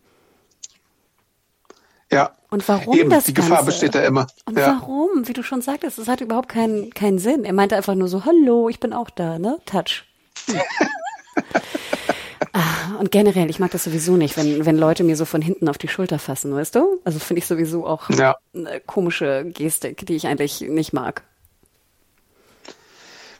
[2.11, 2.31] Ja.
[2.49, 3.71] Und warum Eben, das Die Gefahr Ganze?
[3.71, 4.27] besteht da immer.
[4.45, 4.79] Und ja.
[4.79, 5.27] warum?
[5.27, 7.43] Wie du schon sagtest, es hat überhaupt keinen, keinen Sinn.
[7.45, 9.57] Er meinte einfach nur so, hallo, ich bin auch da, ne?
[9.65, 10.05] Touch.
[12.57, 15.69] ah, und generell, ich mag das sowieso nicht, wenn, wenn Leute mir so von hinten
[15.69, 16.99] auf die Schulter fassen, weißt du?
[17.03, 18.35] Also finde ich sowieso auch ja.
[18.53, 21.23] eine komische Gestik, die ich eigentlich nicht mag.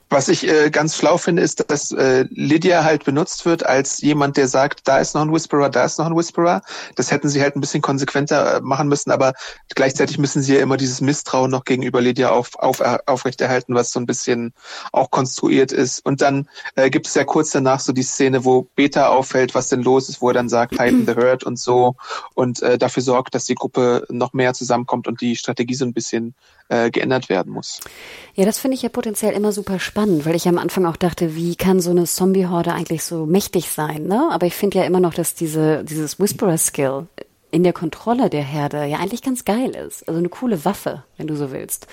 [0.10, 4.38] Was ich äh, ganz schlau finde, ist, dass äh, Lydia halt benutzt wird als jemand,
[4.38, 6.62] der sagt, da ist noch ein Whisperer, da ist noch ein Whisperer.
[6.96, 9.34] Das hätten sie halt ein bisschen konsequenter äh, machen müssen, aber
[9.76, 13.92] gleichzeitig müssen sie ja immer dieses Misstrauen noch gegenüber Lydia auf, auf, äh, aufrechterhalten, was
[13.92, 14.54] so ein bisschen
[14.94, 16.06] auch konstruiert ist.
[16.06, 19.68] Und dann äh, gibt es ja kurz danach so die Szene, wo Beta auffällt, was
[19.68, 21.96] denn los ist, wo er dann sagt, Titan the Hurt und so
[22.34, 25.94] und äh, dafür sorgt, dass die Gruppe noch mehr zusammenkommt und die Strategie so ein
[25.94, 26.36] bisschen
[26.70, 27.80] äh, geändert werden muss.
[28.36, 31.36] Ja, das finde ich ja potenziell immer super spannend, weil ich am Anfang auch dachte,
[31.36, 34.30] wie kann so eine Zombie-Horde eigentlich so mächtig sein, ne?
[34.32, 37.08] Aber ich finde ja immer noch, dass diese, dieses Whisperer-Skill
[37.52, 40.08] in der Kontrolle der Herde ja eigentlich ganz geil ist.
[40.08, 41.88] Also eine coole Waffe, wenn du so willst.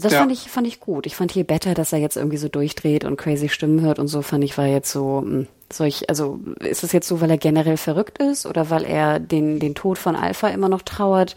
[0.00, 0.20] Also das ja.
[0.20, 1.04] fand ich, fand ich gut.
[1.04, 4.08] Ich fand hier better, dass er jetzt irgendwie so durchdreht und crazy Stimmen hört und
[4.08, 7.30] so fand ich war jetzt so, hm, soll ich, also ist es jetzt so, weil
[7.30, 11.36] er generell verrückt ist oder weil er den, den Tod von Alpha immer noch trauert?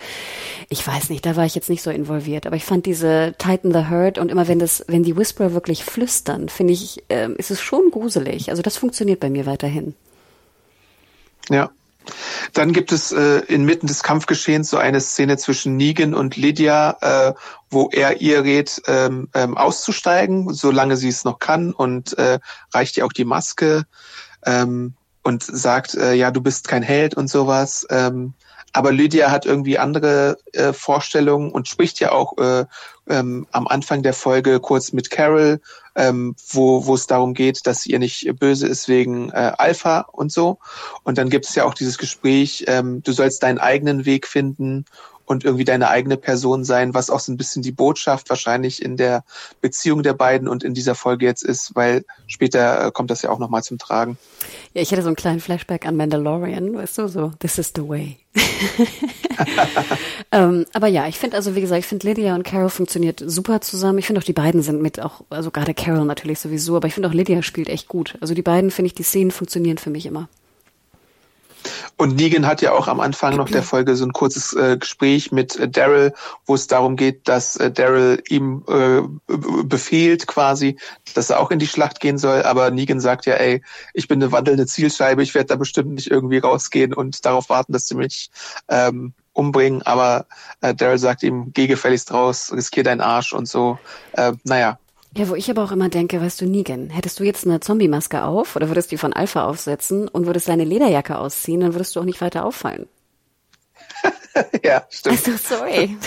[0.70, 2.48] Ich weiß nicht, da war ich jetzt nicht so involviert.
[2.48, 5.84] Aber ich fand diese Titan the Hurt und immer wenn das, wenn die Whisperer wirklich
[5.84, 8.50] flüstern, finde ich, äh, ist es schon gruselig.
[8.50, 9.94] Also das funktioniert bei mir weiterhin.
[11.50, 11.70] Ja,
[12.54, 17.34] dann gibt es äh, inmitten des Kampfgeschehens so eine Szene zwischen Negan und Lydia, äh,
[17.70, 22.40] wo er ihr rät, ähm, ähm, auszusteigen, solange sie es noch kann und äh,
[22.74, 23.86] reicht ihr auch die Maske
[24.46, 27.86] ähm, und sagt, äh, ja, du bist kein Held und sowas.
[27.90, 28.34] Ähm,
[28.74, 32.66] aber Lydia hat irgendwie andere äh, Vorstellungen und spricht ja auch äh,
[33.08, 35.62] ähm, am Anfang der Folge kurz mit Carol,
[35.96, 40.32] ähm, wo, wo es darum geht, dass ihr nicht böse ist wegen äh, Alpha und
[40.32, 40.60] so.
[41.04, 44.86] Und dann gibt es ja auch dieses Gespräch, ähm, du sollst deinen eigenen Weg finden
[45.26, 48.98] und irgendwie deine eigene Person sein, was auch so ein bisschen die Botschaft wahrscheinlich in
[48.98, 49.24] der
[49.62, 53.30] Beziehung der beiden und in dieser Folge jetzt ist, weil später äh, kommt das ja
[53.30, 54.18] auch nochmal zum Tragen.
[54.74, 57.88] Ja, ich hätte so einen kleinen Flashback an Mandalorian, weißt du, so, this is the
[57.88, 58.18] way.
[60.32, 63.62] ähm, aber ja, ich finde also, wie gesagt, ich finde Lydia und Carol funktioniert super
[63.62, 64.00] zusammen.
[64.00, 66.94] Ich finde auch die beiden sind mit auch, also gerade Carol natürlich sowieso, aber ich
[66.96, 68.18] finde auch Lydia spielt echt gut.
[68.20, 70.28] Also die beiden finde ich, die Szenen funktionieren für mich immer.
[71.98, 75.32] Und Negan hat ja auch am Anfang noch der Folge so ein kurzes äh, Gespräch
[75.32, 76.14] mit äh, Daryl,
[76.46, 79.02] wo es darum geht, dass äh, Daryl ihm äh,
[79.64, 80.78] befehlt quasi,
[81.14, 82.44] dass er auch in die Schlacht gehen soll.
[82.44, 83.62] Aber Negan sagt ja, ey,
[83.94, 87.74] ich bin eine wandelnde Zielscheibe, ich werde da bestimmt nicht irgendwie rausgehen und darauf warten,
[87.74, 88.30] dass sie mich
[88.70, 89.82] ähm, umbringen.
[89.84, 90.26] Aber
[90.62, 93.78] äh, Daryl sagt ihm, geh gefälligst raus, riskier deinen Arsch und so.
[94.14, 94.78] Äh, naja,
[95.16, 98.24] ja, wo ich aber auch immer denke, weißt du, Negan, hättest du jetzt eine Zombie-Maske
[98.24, 102.00] auf oder würdest die von Alpha aufsetzen und würdest deine Lederjacke ausziehen, dann würdest du
[102.00, 102.88] auch nicht weiter auffallen.
[104.64, 105.28] ja, stimmt.
[105.28, 105.98] Also, sorry.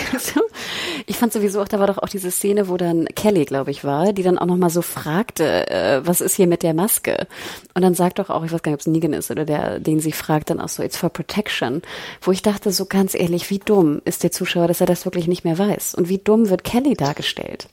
[1.06, 3.84] ich fand sowieso auch, da war doch auch diese Szene, wo dann Kelly, glaube ich,
[3.84, 7.28] war, die dann auch nochmal so fragte, äh, was ist hier mit der Maske?
[7.74, 9.78] Und dann sagt doch auch, ich weiß gar nicht, ob es Negan ist oder der,
[9.78, 11.82] den sie fragt, dann auch so, it's for protection.
[12.20, 15.28] Wo ich dachte, so ganz ehrlich, wie dumm ist der Zuschauer, dass er das wirklich
[15.28, 15.94] nicht mehr weiß?
[15.94, 17.68] Und wie dumm wird Kelly dargestellt?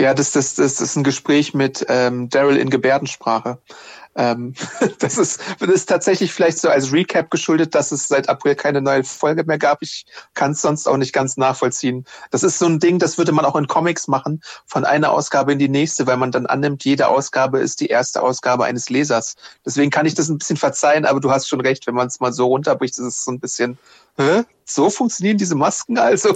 [0.00, 3.58] Ja, das, das, das ist ein Gespräch mit ähm, Daryl in Gebärdensprache.
[4.16, 4.54] Ähm,
[4.98, 8.80] das, ist, das ist tatsächlich vielleicht so als Recap geschuldet, dass es seit April keine
[8.80, 9.82] neue Folge mehr gab.
[9.82, 12.06] Ich kann es sonst auch nicht ganz nachvollziehen.
[12.30, 15.52] Das ist so ein Ding, das würde man auch in Comics machen, von einer Ausgabe
[15.52, 19.34] in die nächste, weil man dann annimmt, jede Ausgabe ist die erste Ausgabe eines Lesers.
[19.66, 22.20] Deswegen kann ich das ein bisschen verzeihen, aber du hast schon recht, wenn man es
[22.20, 23.76] mal so runterbricht, ist es so ein bisschen
[24.20, 24.44] hä?
[24.64, 26.32] So funktionieren diese Masken also?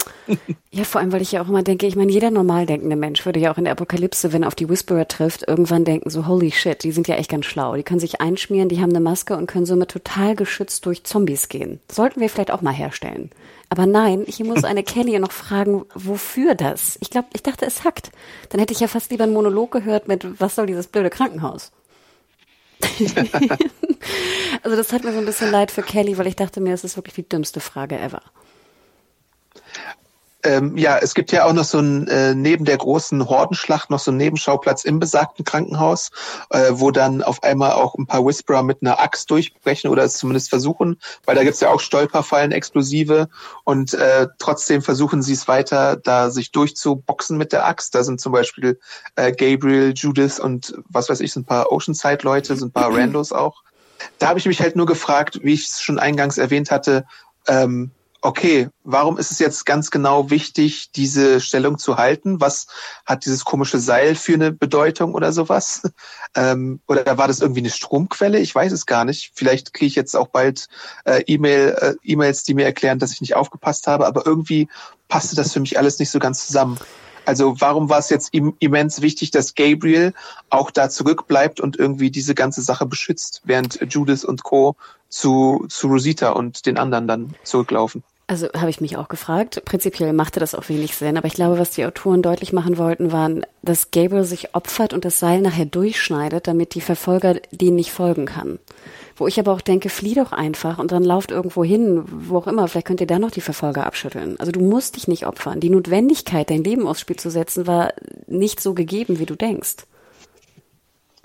[0.72, 3.24] Ja, vor allem, weil ich ja auch immer denke, ich meine, jeder normal denkende Mensch
[3.24, 6.26] würde ja auch in der Apokalypse, wenn er auf die Whisperer trifft, irgendwann denken so,
[6.26, 7.76] holy shit, die sind ja echt ganz schlau.
[7.76, 11.48] Die können sich einschmieren, die haben eine Maske und können somit total geschützt durch Zombies
[11.48, 11.78] gehen.
[11.90, 13.30] Sollten wir vielleicht auch mal herstellen.
[13.68, 16.98] Aber nein, hier muss eine Kelly noch fragen, wofür das?
[17.00, 18.10] Ich glaube, ich dachte, es hackt.
[18.48, 21.70] Dann hätte ich ja fast lieber einen Monolog gehört mit, was soll dieses blöde Krankenhaus?
[24.62, 26.84] also das hat mir so ein bisschen leid für Kelly, weil ich dachte mir, es
[26.84, 28.22] ist wirklich die dümmste Frage ever.
[30.44, 33.98] Ähm, ja, es gibt ja auch noch so ein, äh, neben der großen Hordenschlacht noch
[33.98, 36.10] so einen Nebenschauplatz im besagten Krankenhaus,
[36.50, 40.18] äh, wo dann auf einmal auch ein paar Whisperer mit einer Axt durchbrechen oder es
[40.18, 43.28] zumindest versuchen, weil da gibt's ja auch Stolperfallen, Explosive
[43.64, 47.94] und äh, trotzdem versuchen sie es weiter, da sich durchzuboxen mit der Axt.
[47.94, 48.78] Da sind zum Beispiel
[49.16, 53.32] äh, Gabriel, Judith und was weiß ich, so ein paar Oceanside-Leute, so ein paar Randos
[53.32, 53.62] auch.
[54.18, 57.06] Da habe ich mich halt nur gefragt, wie ich es schon eingangs erwähnt hatte,
[57.46, 57.90] ähm,
[58.24, 62.40] okay, warum ist es jetzt ganz genau wichtig, diese Stellung zu halten?
[62.40, 62.66] Was
[63.04, 65.82] hat dieses komische Seil für eine Bedeutung oder sowas?
[66.36, 68.40] Ähm, oder war das irgendwie eine Stromquelle?
[68.40, 69.30] Ich weiß es gar nicht.
[69.36, 70.66] Vielleicht kriege ich jetzt auch bald
[71.04, 74.66] äh, E-Mail, äh, E-Mails, die mir erklären, dass ich nicht aufgepasst habe, aber irgendwie
[75.06, 76.76] passte das für mich alles nicht so ganz zusammen.
[77.24, 80.12] Also warum war es jetzt immens wichtig, dass Gabriel
[80.50, 84.74] auch da zurückbleibt und irgendwie diese ganze Sache beschützt, während Judith und Co.
[85.08, 88.02] zu, zu Rosita und den anderen dann zurücklaufen?
[88.26, 89.62] Also habe ich mich auch gefragt.
[89.66, 93.12] Prinzipiell machte das auch wenig Sinn, aber ich glaube, was die Autoren deutlich machen wollten,
[93.12, 97.92] waren, dass Gabriel sich opfert und das Seil nachher durchschneidet, damit die Verfolger denen nicht
[97.92, 98.58] folgen kann.
[99.16, 102.46] Wo ich aber auch denke, flieh doch einfach und dann lauft irgendwo hin, wo auch
[102.46, 104.40] immer, vielleicht könnt ihr da noch die Verfolger abschütteln.
[104.40, 105.60] Also du musst dich nicht opfern.
[105.60, 107.92] Die Notwendigkeit, dein Leben aufs Spiel zu setzen, war
[108.26, 109.84] nicht so gegeben, wie du denkst.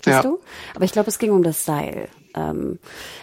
[0.04, 0.22] Siehst ja.
[0.22, 0.38] du?
[0.74, 2.08] Aber ich glaube, es ging um das Seil.
[2.34, 2.78] Ähm,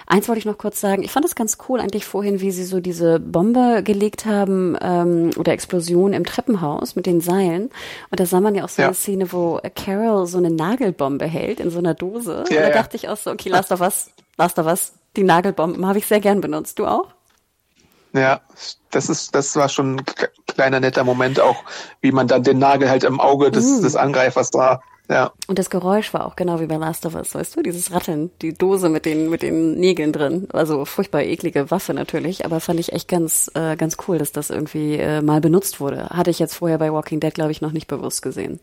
[0.06, 1.04] eins wollte ich noch kurz sagen.
[1.04, 5.32] Ich fand es ganz cool eigentlich vorhin, wie sie so diese Bombe gelegt haben ähm,
[5.38, 7.70] oder Explosion im Treppenhaus mit den Seilen.
[8.10, 8.88] Und da sah man ja auch so ja.
[8.88, 12.44] eine Szene, wo Carol so eine Nagelbombe hält in so einer Dose.
[12.50, 12.74] Ja, und da ja.
[12.74, 14.94] dachte ich auch so, okay, lass doch was, lass doch was.
[15.16, 16.80] Die Nagelbomben habe ich sehr gern benutzt.
[16.80, 17.08] Du auch?
[18.14, 18.42] Ja,
[18.92, 20.02] das ist, das war schon
[20.48, 21.64] kleiner netter Moment auch,
[22.02, 23.82] wie man dann den Nagel halt im Auge des, mm.
[23.84, 25.32] des Angreifers da ja.
[25.48, 28.30] Und das Geräusch war auch genau wie bei Last of Us, weißt du, dieses Ratteln,
[28.42, 32.80] die Dose mit den mit den Nägeln drin, also furchtbar eklige Waffe natürlich, aber fand
[32.80, 36.10] ich echt ganz äh, ganz cool, dass das irgendwie äh, mal benutzt wurde.
[36.10, 38.60] Hatte ich jetzt vorher bei Walking Dead glaube ich noch nicht bewusst gesehen.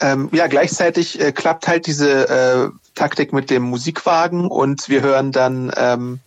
[0.00, 5.30] Ähm, ja, gleichzeitig äh, klappt halt diese äh, Taktik mit dem Musikwagen und wir hören
[5.30, 6.20] dann, ähm,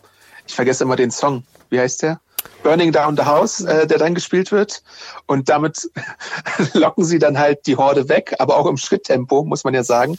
[0.47, 2.19] ich vergesse immer den Song, wie heißt der?
[2.63, 4.83] Burning Down the House, äh, der dann gespielt wird.
[5.27, 5.89] Und damit
[6.73, 10.17] locken sie dann halt die Horde weg, aber auch im Schritttempo, muss man ja sagen.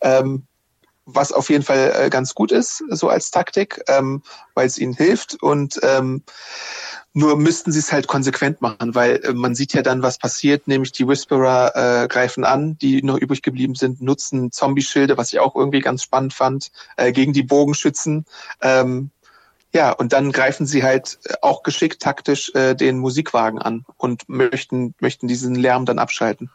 [0.00, 0.46] Ähm,
[1.06, 4.22] was auf jeden Fall äh, ganz gut ist, so als Taktik, ähm,
[4.54, 5.40] weil es ihnen hilft.
[5.40, 6.24] Und ähm,
[7.12, 10.68] nur müssten sie es halt konsequent machen, weil äh, man sieht ja dann, was passiert,
[10.68, 15.38] nämlich die Whisperer äh, greifen an, die noch übrig geblieben sind, nutzen Zombie-Schilde, was ich
[15.38, 18.26] auch irgendwie ganz spannend fand, äh, gegen die Bogenschützen.
[18.60, 19.10] Ähm,
[19.72, 24.28] ja, und dann greifen sie halt äh, auch geschickt taktisch äh, den Musikwagen an und
[24.28, 26.50] möchten, möchten diesen Lärm dann abschalten.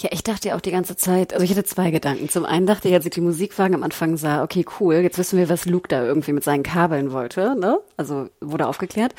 [0.00, 2.28] Ja, ich dachte ja auch die ganze Zeit, also ich hatte zwei Gedanken.
[2.28, 5.38] Zum einen dachte ich, als ich die Musikwagen am Anfang sah, okay, cool, jetzt wissen
[5.38, 7.80] wir, was Luke da irgendwie mit seinen Kabeln wollte, ne?
[7.96, 9.12] Also wurde aufgeklärt.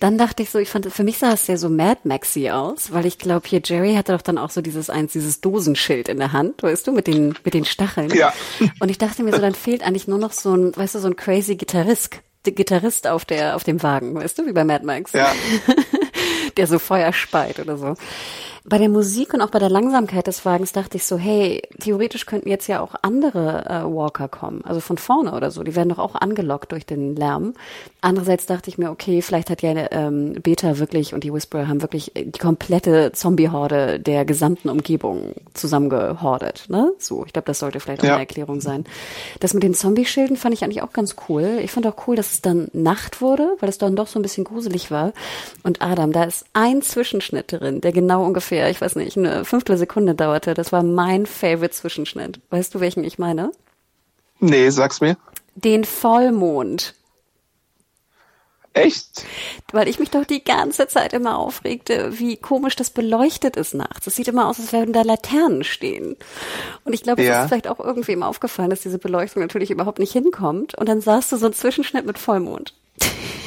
[0.00, 2.92] Dann dachte ich so, ich fand, für mich sah es ja so Mad Maxi aus,
[2.92, 6.18] weil ich glaube, hier Jerry hatte doch dann auch so dieses eins, dieses Dosenschild in
[6.18, 8.10] der Hand, weißt du, mit den, mit den Stacheln.
[8.10, 8.32] Ja.
[8.80, 11.06] Und ich dachte mir so, dann fehlt eigentlich nur noch so ein, weißt du, so
[11.06, 12.20] ein crazy Gitarrist,
[12.52, 15.12] Gitarrist auf der, auf dem Wagen, weißt du, wie bei Mad Max.
[15.12, 15.32] Ja.
[16.56, 17.94] der so Feuer speit oder so.
[18.68, 22.26] Bei der Musik und auch bei der Langsamkeit des Wagens dachte ich so, hey, theoretisch
[22.26, 25.62] könnten jetzt ja auch andere äh, Walker kommen, also von vorne oder so.
[25.62, 27.54] Die werden doch auch angelockt durch den Lärm.
[28.00, 31.80] Andererseits dachte ich mir, okay, vielleicht hat ja ähm, Beta wirklich und die Whisperer haben
[31.80, 36.64] wirklich die komplette Zombie-Horde der gesamten Umgebung zusammengehordet.
[36.68, 36.92] Ne?
[36.98, 38.14] So, ich glaube, das sollte vielleicht auch ja.
[38.14, 38.84] eine Erklärung sein.
[39.38, 41.60] Das mit den Zombie-Schilden fand ich eigentlich auch ganz cool.
[41.62, 44.22] Ich fand auch cool, dass es dann Nacht wurde, weil es dann doch so ein
[44.22, 45.12] bisschen gruselig war.
[45.62, 49.44] Und Adam, da ist ein Zwischenschnitt drin, der genau ungefähr ungefähr, ich weiß nicht, eine
[49.44, 50.54] Fünftelsekunde dauerte.
[50.54, 52.40] Das war mein Favorite Zwischenschnitt.
[52.50, 53.52] Weißt du, welchen ich meine?
[54.40, 55.16] Nee, sag's mir.
[55.54, 56.94] Den Vollmond.
[58.72, 59.24] Echt?
[59.72, 64.06] Weil ich mich doch die ganze Zeit immer aufregte, wie komisch das beleuchtet ist nachts.
[64.06, 66.16] Es sieht immer aus, als würden da Laternen stehen.
[66.84, 67.42] Und ich glaube, es ja.
[67.42, 70.74] ist vielleicht auch irgendwem aufgefallen, dass diese Beleuchtung natürlich überhaupt nicht hinkommt.
[70.74, 72.74] Und dann sahst du so einen Zwischenschnitt mit Vollmond.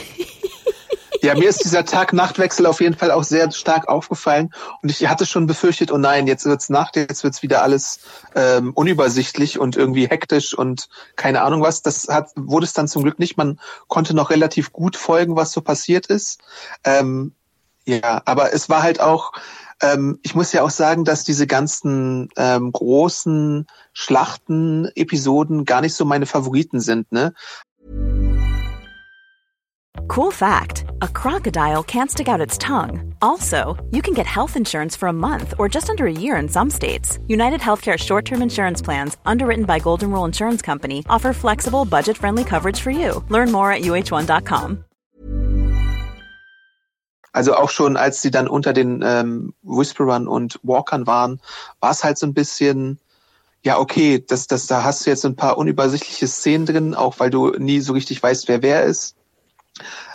[1.22, 5.26] Ja, mir ist dieser Tag-Nacht-Wechsel auf jeden Fall auch sehr stark aufgefallen und ich hatte
[5.26, 8.00] schon befürchtet, oh nein, jetzt wird's Nacht, jetzt wird's wieder alles
[8.36, 11.82] ähm, unübersichtlich und irgendwie hektisch und keine Ahnung was.
[11.82, 13.38] Das hat, wurde es dann zum Glück nicht.
[13.38, 16.40] Man konnte noch relativ gut folgen, was so passiert ist.
[16.86, 17.34] Ähm,
[17.86, 19.34] ja, aber es war halt auch,
[19.82, 26.06] ähm, ich muss ja auch sagen, dass diese ganzen ähm, großen Schlachten-Episoden gar nicht so
[26.06, 27.12] meine Favoriten sind.
[27.12, 27.34] Ne?
[30.08, 33.14] Cool fact a crocodile can't stick out its tongue.
[33.22, 36.50] Also, you can get health insurance for a month or just under a year in
[36.50, 37.20] some states.
[37.28, 42.18] United Healthcare short term insurance plans, underwritten by Golden Rule Insurance Company, offer flexible, budget
[42.18, 43.24] friendly coverage for you.
[43.30, 44.84] Learn more at uh1.com.
[47.32, 51.40] Also auch schon, als sie dann unter den ähm, Whisperern und Walkern waren,
[51.80, 53.00] war es halt so ein bisschen
[53.62, 57.30] ja, okay, das, das, da hast du jetzt ein paar unübersichtliche Szenen drin, auch weil
[57.30, 59.16] du nie so richtig weißt, wer wer ist.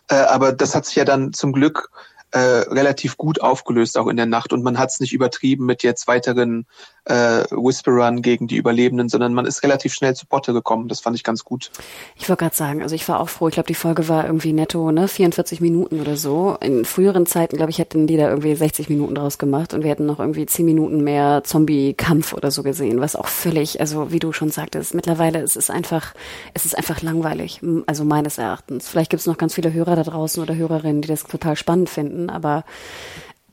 [0.09, 1.90] Äh, aber das hat sich ja dann zum Glück
[2.35, 4.53] äh, relativ gut aufgelöst, auch in der Nacht.
[4.53, 6.66] Und man hat es nicht übertrieben mit jetzt weiteren
[7.05, 10.88] äh, Whisperern gegen die Überlebenden, sondern man ist relativ schnell zu Potte gekommen.
[10.88, 11.70] Das fand ich ganz gut.
[12.16, 13.47] Ich wollte gerade sagen, also ich war auch froh.
[13.47, 16.57] Ich glaube, die Folge war irgendwie netto, ne, 44 Minuten oder so.
[16.61, 19.90] In früheren Zeiten, glaube ich, hätten die da irgendwie 60 Minuten draus gemacht und wir
[19.90, 24.18] hätten noch irgendwie 10 Minuten mehr Zombie-Kampf oder so gesehen, was auch völlig, also wie
[24.18, 26.14] du schon sagtest, mittlerweile es ist einfach,
[26.53, 28.88] es ist einfach langweilig, also meines Erachtens.
[28.88, 31.90] Vielleicht gibt es noch ganz viele Hörer da draußen oder Hörerinnen, die das total spannend
[31.90, 32.64] finden, aber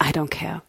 [0.02, 0.62] I don't care.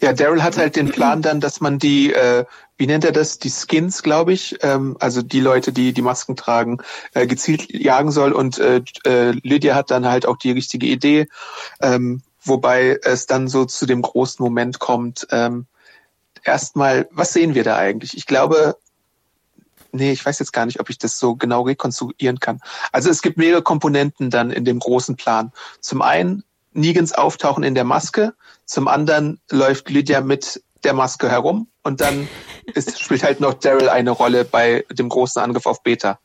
[0.00, 2.44] Ja, Daryl hat halt den Plan dann, dass man die, äh,
[2.76, 6.36] wie nennt er das, die Skins, glaube ich, ähm, also die Leute, die die Masken
[6.36, 6.78] tragen,
[7.14, 8.32] äh, gezielt jagen soll.
[8.32, 11.28] Und äh, äh, Lydia hat dann halt auch die richtige Idee,
[11.80, 15.26] ähm, wobei es dann so zu dem großen Moment kommt.
[15.30, 15.66] Ähm,
[16.44, 18.16] erstmal, was sehen wir da eigentlich?
[18.16, 18.76] Ich glaube,
[19.92, 22.60] nee, ich weiß jetzt gar nicht, ob ich das so genau rekonstruieren kann.
[22.90, 25.52] Also es gibt mehrere Komponenten dann in dem großen Plan.
[25.80, 31.68] Zum einen Negans Auftauchen in der Maske, zum anderen läuft Lydia mit der Maske herum
[31.82, 32.28] und dann
[32.74, 36.18] ist, spielt halt noch Daryl eine Rolle bei dem großen Angriff auf Beta.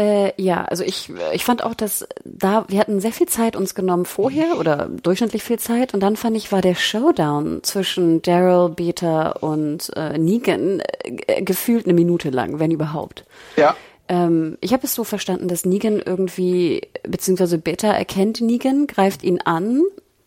[0.00, 3.74] Äh, ja, also ich, ich fand auch, dass da, wir hatten sehr viel Zeit uns
[3.74, 8.70] genommen vorher oder durchschnittlich viel Zeit und dann fand ich, war der Showdown zwischen Daryl,
[8.70, 13.26] Beta und äh, Negan äh, gefühlt eine Minute lang, wenn überhaupt.
[13.58, 13.76] Ja.
[14.08, 19.42] Ähm, ich habe es so verstanden, dass Negan irgendwie, beziehungsweise Beta erkennt Negan, greift ihn
[19.42, 19.82] an,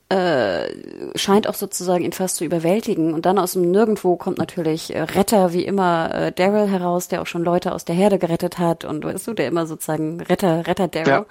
[0.10, 0.68] äh,
[1.16, 3.14] scheint auch sozusagen ihn fast zu überwältigen.
[3.14, 7.22] Und dann aus dem Nirgendwo kommt natürlich äh, Retter, wie immer, äh, Daryl heraus, der
[7.22, 10.68] auch schon Leute aus der Herde gerettet hat und weißt du, der immer sozusagen Retter,
[10.68, 11.26] Retter Daryl ja.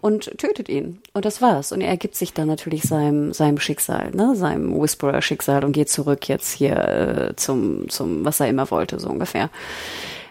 [0.00, 1.00] und tötet ihn.
[1.14, 1.72] Und das war's.
[1.72, 6.28] Und er ergibt sich dann natürlich seinem, seinem Schicksal, ne, seinem Whisperer-Schicksal und geht zurück
[6.28, 9.48] jetzt hier äh, zum, zum, was er immer wollte, so ungefähr.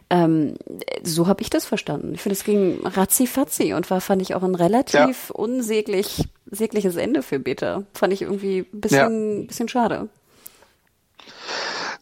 [0.09, 0.55] Ähm,
[1.03, 2.13] so habe ich das verstanden.
[2.13, 4.93] Ich finde, es ging ratzi-fatzi und war, fand ich, auch ein relativ
[5.29, 5.35] ja.
[5.35, 7.83] unsäglich, sägliches Ende für Beta.
[7.93, 9.47] Fand ich irgendwie ein bisschen, ja.
[9.47, 10.07] bisschen schade.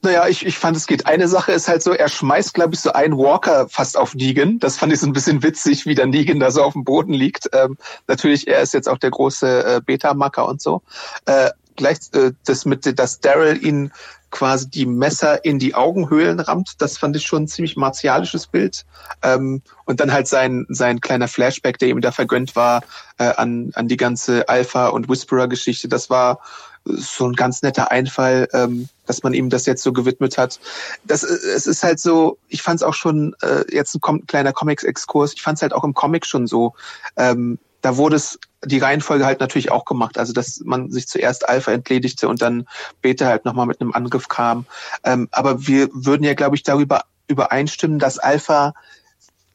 [0.05, 1.07] Naja, ich, ich fand, es geht.
[1.07, 4.59] Eine Sache ist halt so, er schmeißt, glaube ich, so einen Walker fast auf Negan.
[4.59, 7.13] Das fand ich so ein bisschen witzig, wie der Negan da so auf dem Boden
[7.13, 7.49] liegt.
[7.53, 7.75] Ähm,
[8.07, 10.83] natürlich, er ist jetzt auch der große äh, Beta-Macker und so.
[11.25, 13.91] Äh, gleich äh, das mit, dass Daryl ihn
[14.35, 16.73] quasi die Messer in die Augenhöhlen rammt.
[16.79, 18.85] Das fand ich schon ein ziemlich martialisches Bild.
[19.23, 22.83] Ähm, und dann halt sein, sein kleiner Flashback, der ihm da vergönnt war,
[23.17, 25.87] äh, an, an die ganze Alpha- und Whisperer-Geschichte.
[25.87, 26.41] Das war
[26.83, 30.59] so ein ganz netter Einfall, ähm, dass man ihm das jetzt so gewidmet hat.
[31.05, 34.27] Das, äh, es ist halt so, ich fand es auch schon, äh, jetzt ein, ein
[34.27, 36.73] kleiner Comics-Exkurs, ich fand es halt auch im Comic schon so,
[37.15, 40.17] ähm, da wurde es die Reihenfolge halt natürlich auch gemacht.
[40.17, 42.67] Also dass man sich zuerst Alpha entledigte und dann
[43.01, 44.65] Beta halt nochmal mit einem Angriff kam.
[45.03, 48.73] Ähm, aber wir würden ja, glaube ich, darüber übereinstimmen, dass Alpha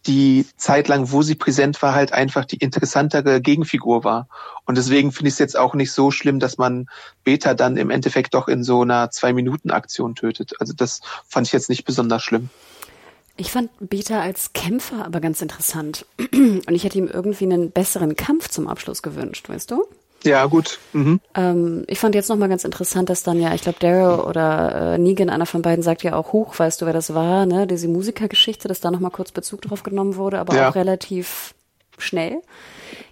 [0.07, 4.29] die Zeit lang, wo sie präsent war, halt einfach die interessantere Gegenfigur war.
[4.65, 6.87] Und deswegen finde ich es jetzt auch nicht so schlimm, dass man
[7.25, 10.53] Beta dann im Endeffekt doch in so einer Zwei-Minuten-Aktion tötet.
[10.61, 12.49] Also das fand ich jetzt nicht besonders schlimm.
[13.41, 16.05] Ich fand Beta als Kämpfer aber ganz interessant.
[16.35, 19.85] Und ich hätte ihm irgendwie einen besseren Kampf zum Abschluss gewünscht, weißt du?
[20.25, 20.79] Ja, gut.
[20.93, 21.21] Mhm.
[21.35, 24.99] Ähm, ich fand jetzt nochmal ganz interessant, dass dann ja, ich glaube, Daryl oder äh,
[24.99, 27.67] Negan, einer von beiden, sagt ja auch hoch, weißt du, wer das war, ne?
[27.67, 30.69] Diese Musikergeschichte, dass da nochmal kurz Bezug drauf genommen wurde, aber ja.
[30.69, 31.55] auch relativ
[31.97, 32.43] schnell.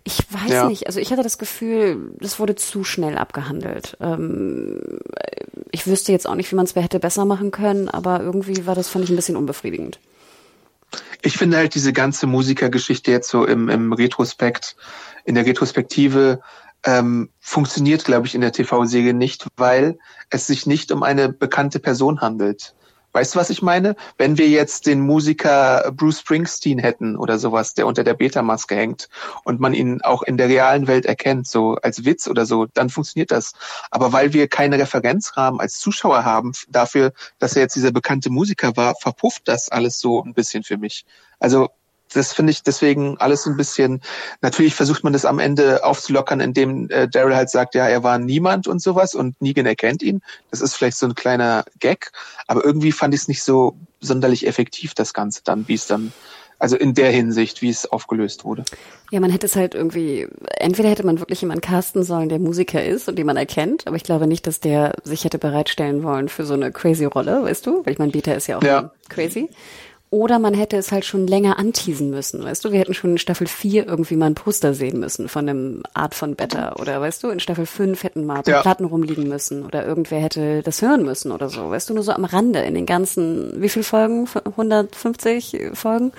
[0.04, 0.68] Ich weiß ja.
[0.68, 3.96] nicht, also ich hatte das Gefühl, das wurde zu schnell abgehandelt.
[4.02, 5.00] Ähm,
[5.70, 8.74] ich wüsste jetzt auch nicht, wie man es hätte besser machen können, aber irgendwie war
[8.74, 9.98] das, fand ich, ein bisschen unbefriedigend.
[11.22, 14.76] Ich finde halt diese ganze Musikergeschichte jetzt so im, im Retrospekt,
[15.24, 16.40] in der Retrospektive
[16.84, 19.98] ähm, funktioniert, glaube ich, in der TV-Serie nicht, weil
[20.30, 22.74] es sich nicht um eine bekannte Person handelt.
[23.18, 23.96] Weißt du, was ich meine?
[24.16, 29.08] Wenn wir jetzt den Musiker Bruce Springsteen hätten oder sowas, der unter der Beta-Maske hängt
[29.42, 32.90] und man ihn auch in der realen Welt erkennt, so als Witz oder so, dann
[32.90, 33.54] funktioniert das.
[33.90, 38.76] Aber weil wir keine Referenzrahmen als Zuschauer haben dafür, dass er jetzt dieser bekannte Musiker
[38.76, 41.04] war, verpufft das alles so ein bisschen für mich.
[41.40, 41.70] Also
[42.14, 44.00] das finde ich deswegen alles ein bisschen,
[44.40, 48.18] natürlich versucht man das am Ende aufzulockern, indem äh, Daryl halt sagt, ja, er war
[48.18, 50.20] niemand und sowas und Negan erkennt ihn.
[50.50, 52.10] Das ist vielleicht so ein kleiner Gag,
[52.46, 56.12] aber irgendwie fand ich es nicht so sonderlich effektiv, das Ganze dann, wie es dann,
[56.58, 58.64] also in der Hinsicht, wie es aufgelöst wurde.
[59.10, 62.84] Ja, man hätte es halt irgendwie, entweder hätte man wirklich jemanden casten sollen, der Musiker
[62.84, 66.28] ist und den man erkennt, aber ich glaube nicht, dass der sich hätte bereitstellen wollen
[66.28, 67.84] für so eine crazy Rolle, weißt du?
[67.84, 68.90] Weil ich meine, Beta ist ja auch ja.
[69.08, 69.48] crazy.
[70.10, 72.72] Oder man hätte es halt schon länger anteasen müssen, weißt du?
[72.72, 76.14] Wir hätten schon in Staffel 4 irgendwie mal ein Poster sehen müssen von einem Art
[76.14, 76.80] von Better.
[76.80, 78.62] Oder weißt du, in Staffel 5 hätten mal ja.
[78.62, 79.66] Platten rumliegen müssen.
[79.66, 81.70] Oder irgendwer hätte das hören müssen oder so.
[81.70, 84.26] Weißt du, nur so am Rande in den ganzen, wie viel Folgen?
[84.44, 86.12] 150 Folgen?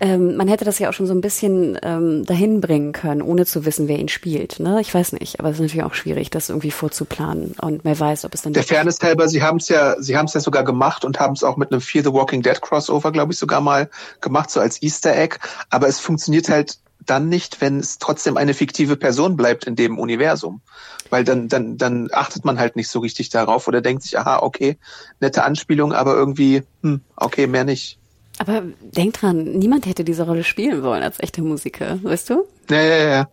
[0.00, 3.44] Ähm, man hätte das ja auch schon so ein bisschen ähm, dahin bringen können, ohne
[3.44, 4.58] zu wissen, wer ihn spielt.
[4.58, 4.80] Ne?
[4.80, 8.24] Ich weiß nicht, aber es ist natürlich auch schwierig, das irgendwie vorzuplanen und wer weiß,
[8.24, 8.54] ob es dann.
[8.54, 11.34] Der Fairness halber, sie haben es ja, sie haben es ja sogar gemacht und haben
[11.34, 13.90] es auch mit einem Fear the Walking Dead Crossover, glaube ich, sogar mal
[14.22, 15.36] gemacht, so als Easter Egg.
[15.68, 19.98] Aber es funktioniert halt dann nicht, wenn es trotzdem eine fiktive Person bleibt in dem
[19.98, 20.62] Universum.
[21.10, 24.38] Weil dann, dann, dann achtet man halt nicht so richtig darauf oder denkt sich, aha,
[24.40, 24.78] okay,
[25.20, 27.99] nette Anspielung, aber irgendwie, hm, okay, mehr nicht.
[28.40, 32.46] Aber denk dran, niemand hätte diese Rolle spielen wollen als echter Musiker, weißt du?
[32.70, 33.28] Ja, ja, ja.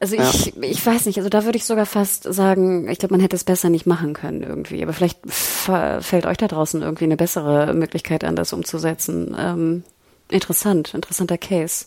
[0.00, 0.62] Also ich, ja.
[0.64, 3.44] ich weiß nicht, also da würde ich sogar fast sagen, ich glaube, man hätte es
[3.44, 4.82] besser nicht machen können irgendwie.
[4.82, 9.34] Aber vielleicht fällt euch da draußen irgendwie eine bessere Möglichkeit an, das umzusetzen.
[9.38, 9.82] Ähm,
[10.28, 11.86] interessant, interessanter Case.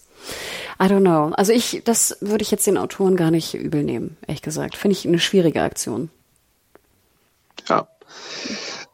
[0.81, 1.35] I don't know.
[1.35, 4.77] Also ich, das würde ich jetzt den Autoren gar nicht übel nehmen, ehrlich gesagt.
[4.77, 6.09] Finde ich eine schwierige Aktion.
[7.69, 7.87] Ja.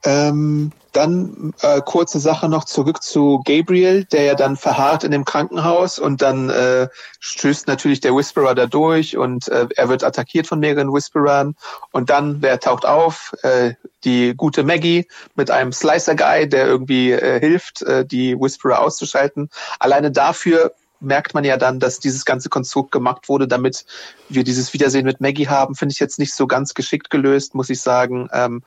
[0.08, 5.26] Ähm, dann äh, kurze Sache noch zurück zu Gabriel, der ja dann verharrt in dem
[5.26, 6.88] Krankenhaus und dann äh,
[7.20, 11.58] stößt natürlich der Whisperer da durch und äh, er wird attackiert von mehreren Whisperern
[11.92, 13.34] und dann, wer taucht auf?
[13.44, 13.74] Äh,
[14.06, 15.06] die gute Maggie
[15.36, 19.50] mit einem Slicer-Guy, der irgendwie äh, hilft, äh, die Whisperer auszuschalten.
[19.78, 23.86] Alleine dafür merkt man ja dann, dass dieses ganze Konstrukt gemacht wurde, damit
[24.30, 27.70] wir dieses Wiedersehen mit Maggie haben, finde ich jetzt nicht so ganz geschickt gelöst, muss
[27.70, 28.30] ich sagen.
[28.32, 28.64] Ähm,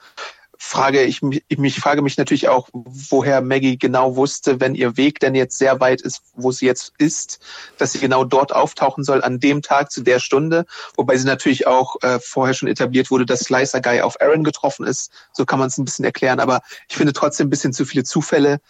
[0.62, 4.98] frage ich mich, ich mich frage mich natürlich auch, woher Maggie genau wusste, wenn ihr
[4.98, 7.40] Weg denn jetzt sehr weit ist, wo sie jetzt ist,
[7.78, 11.66] dass sie genau dort auftauchen soll an dem Tag zu der Stunde, wobei sie natürlich
[11.66, 15.10] auch äh, vorher schon etabliert wurde, dass Slicer Guy auf Aaron getroffen ist.
[15.32, 18.04] So kann man es ein bisschen erklären, aber ich finde trotzdem ein bisschen zu viele
[18.04, 18.60] Zufälle.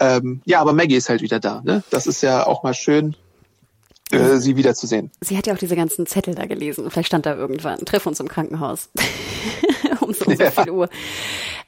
[0.00, 1.60] Ähm, ja, aber Maggie ist halt wieder da.
[1.62, 1.84] Ne?
[1.90, 3.16] Das ist ja auch mal schön
[4.10, 5.10] äh, sie wiederzusehen.
[5.20, 6.90] Sie hat ja auch diese ganzen Zettel da gelesen.
[6.90, 8.90] Vielleicht stand da irgendwann, treff uns im Krankenhaus.
[10.00, 10.50] um so, ja.
[10.50, 10.88] so viel Uhr.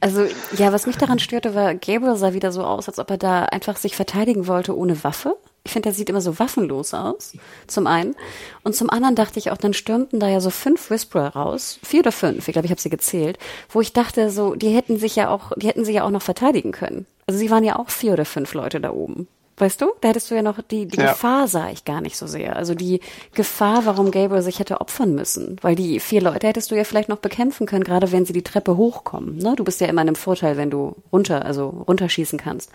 [0.00, 0.26] Also,
[0.56, 3.44] ja, was mich daran störte, war, Gabriel sah wieder so aus, als ob er da
[3.44, 5.36] einfach sich verteidigen wollte ohne Waffe.
[5.64, 7.32] Ich finde, er sieht immer so waffenlos aus,
[7.66, 8.14] zum einen.
[8.62, 12.00] Und zum anderen dachte ich auch, dann stürmten da ja so fünf Whisperer raus, vier
[12.00, 13.38] oder fünf, ich glaube, ich habe sie gezählt,
[13.70, 16.22] wo ich dachte, so, die hätten sich ja auch, die hätten sich ja auch noch
[16.22, 17.06] verteidigen können.
[17.26, 19.26] Also sie waren ja auch vier oder fünf Leute da oben.
[19.58, 19.92] Weißt du?
[20.02, 21.12] Da hättest du ja noch die, die ja.
[21.12, 22.56] Gefahr sah ich gar nicht so sehr.
[22.56, 23.00] Also die
[23.34, 25.56] Gefahr, warum Gabriel sich hätte opfern müssen.
[25.62, 28.42] Weil die vier Leute hättest du ja vielleicht noch bekämpfen können, gerade wenn sie die
[28.42, 29.38] Treppe hochkommen.
[29.38, 29.54] Ne?
[29.56, 32.70] Du bist ja immer in einem Vorteil, wenn du runter, also runterschießen kannst.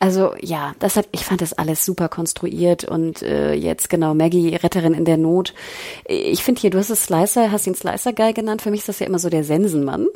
[0.00, 4.54] Also ja, das hat, ich fand das alles super konstruiert und äh, jetzt genau Maggie
[4.54, 5.54] Retterin in der Not.
[6.06, 8.62] Ich finde hier, du hast es Slicer, hast ihn Slicer Guy genannt.
[8.62, 10.06] Für mich ist das ja immer so der Sensenmann.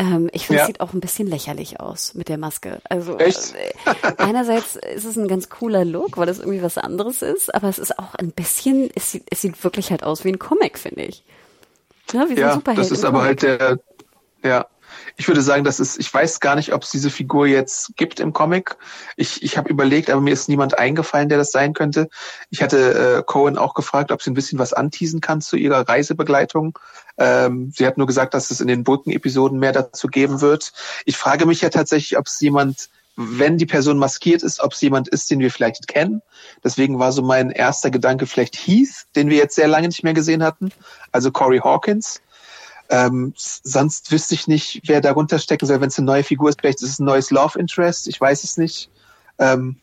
[0.00, 0.62] Ähm, ich finde, ja.
[0.62, 2.80] es sieht auch ein bisschen lächerlich aus mit der Maske.
[2.88, 3.54] Also Echt?
[3.54, 3.72] Äh,
[4.18, 7.78] einerseits ist es ein ganz cooler Look, weil es irgendwie was anderes ist, aber es
[7.78, 11.02] ist auch ein bisschen, es sieht, es sieht wirklich halt aus wie ein Comic, finde
[11.02, 11.24] ich.
[12.12, 13.78] Ja, wie so ja das ist aber halt der,
[14.44, 14.66] ja,
[15.16, 18.20] ich würde sagen, das ist, ich weiß gar nicht, ob es diese Figur jetzt gibt
[18.20, 18.76] im Comic.
[19.16, 22.08] Ich, ich habe überlegt, aber mir ist niemand eingefallen, der das sein könnte.
[22.50, 25.88] Ich hatte äh, Cohen auch gefragt, ob sie ein bisschen was anteasen kann zu ihrer
[25.88, 26.78] Reisebegleitung.
[27.18, 30.72] Ähm, sie hat nur gesagt, dass es in den Brücken-Episoden mehr dazu geben wird.
[31.04, 32.88] Ich frage mich ja tatsächlich, ob es jemand
[33.20, 36.22] wenn die Person maskiert ist, ob es jemand ist, den wir vielleicht kennen.
[36.62, 40.14] Deswegen war so mein erster Gedanke vielleicht Heath, den wir jetzt sehr lange nicht mehr
[40.14, 40.70] gesehen hatten,
[41.10, 42.20] also Corey Hawkins.
[42.90, 45.80] Ähm, sonst wüsste ich nicht, wer darunter stecken soll.
[45.80, 48.08] Wenn es eine neue Figur ist, vielleicht ist es ein neues Love Interest.
[48.08, 48.90] Ich weiß es nicht.
[49.38, 49.76] Ähm,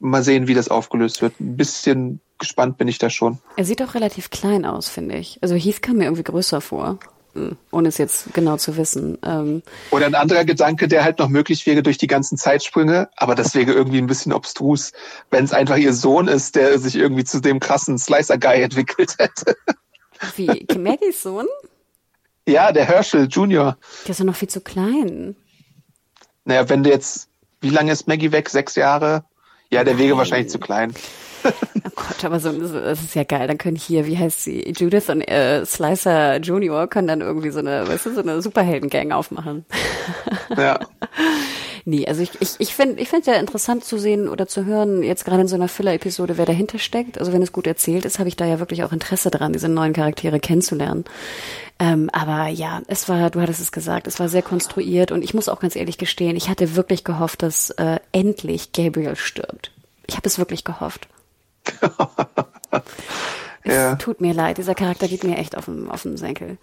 [0.00, 1.40] mal sehen, wie das aufgelöst wird.
[1.40, 3.38] Ein bisschen gespannt bin ich da schon.
[3.56, 5.38] Er sieht auch relativ klein aus, finde ich.
[5.42, 6.98] Also Heath kam mir irgendwie größer vor.
[7.34, 9.16] Hm, ohne es jetzt genau zu wissen.
[9.24, 13.36] Ähm Oder ein anderer Gedanke, der halt noch möglich wäre durch die ganzen Zeitsprünge, aber
[13.36, 14.92] das wäre irgendwie ein bisschen obstrus,
[15.30, 19.54] wenn es einfach ihr Sohn ist, der sich irgendwie zu dem krassen Slicer-Guy entwickelt hätte.
[20.34, 21.46] Wie, Maggies Sohn?
[22.48, 23.76] Ja, der Herschel Junior.
[24.04, 25.36] Der ist ja noch viel zu klein.
[26.44, 27.28] Naja, wenn du jetzt,
[27.60, 28.48] wie lange ist Maggie weg?
[28.48, 29.24] Sechs Jahre?
[29.70, 30.04] Ja, der Nein.
[30.04, 30.94] wäre wahrscheinlich zu klein.
[31.42, 33.48] Oh Gott, aber so, das ist ja geil.
[33.48, 37.60] Dann können hier, wie heißt sie, Judith und äh, Slicer Junior können dann irgendwie so
[37.60, 39.64] eine, weißt du, so eine Superhelden-Gang aufmachen.
[40.56, 40.80] Ja.
[41.84, 45.02] Nee, also ich, ich, ich finde ich finde ja interessant zu sehen oder zu hören,
[45.02, 47.18] jetzt gerade in so einer Filler-Episode, wer dahinter steckt.
[47.18, 49.68] Also wenn es gut erzählt ist, habe ich da ja wirklich auch Interesse dran, diese
[49.68, 51.04] neuen Charaktere kennenzulernen.
[51.80, 55.32] Ähm, aber ja, es war, du hattest es gesagt, es war sehr konstruiert und ich
[55.32, 59.72] muss auch ganz ehrlich gestehen, ich hatte wirklich gehofft, dass äh, endlich Gabriel stirbt.
[60.06, 61.08] Ich habe es wirklich gehofft.
[63.62, 63.96] es ja.
[63.96, 66.58] tut mir leid, dieser Charakter geht mir echt auf den, auf den Senkel.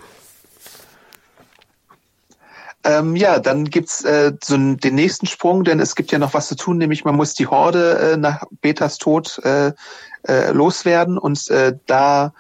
[2.84, 6.48] Ähm, ja, dann gibt's äh, so den nächsten Sprung, denn es gibt ja noch was
[6.48, 9.74] zu tun, nämlich man muss die Horde äh, nach Betas Tod äh,
[10.28, 12.34] äh, loswerden und äh, da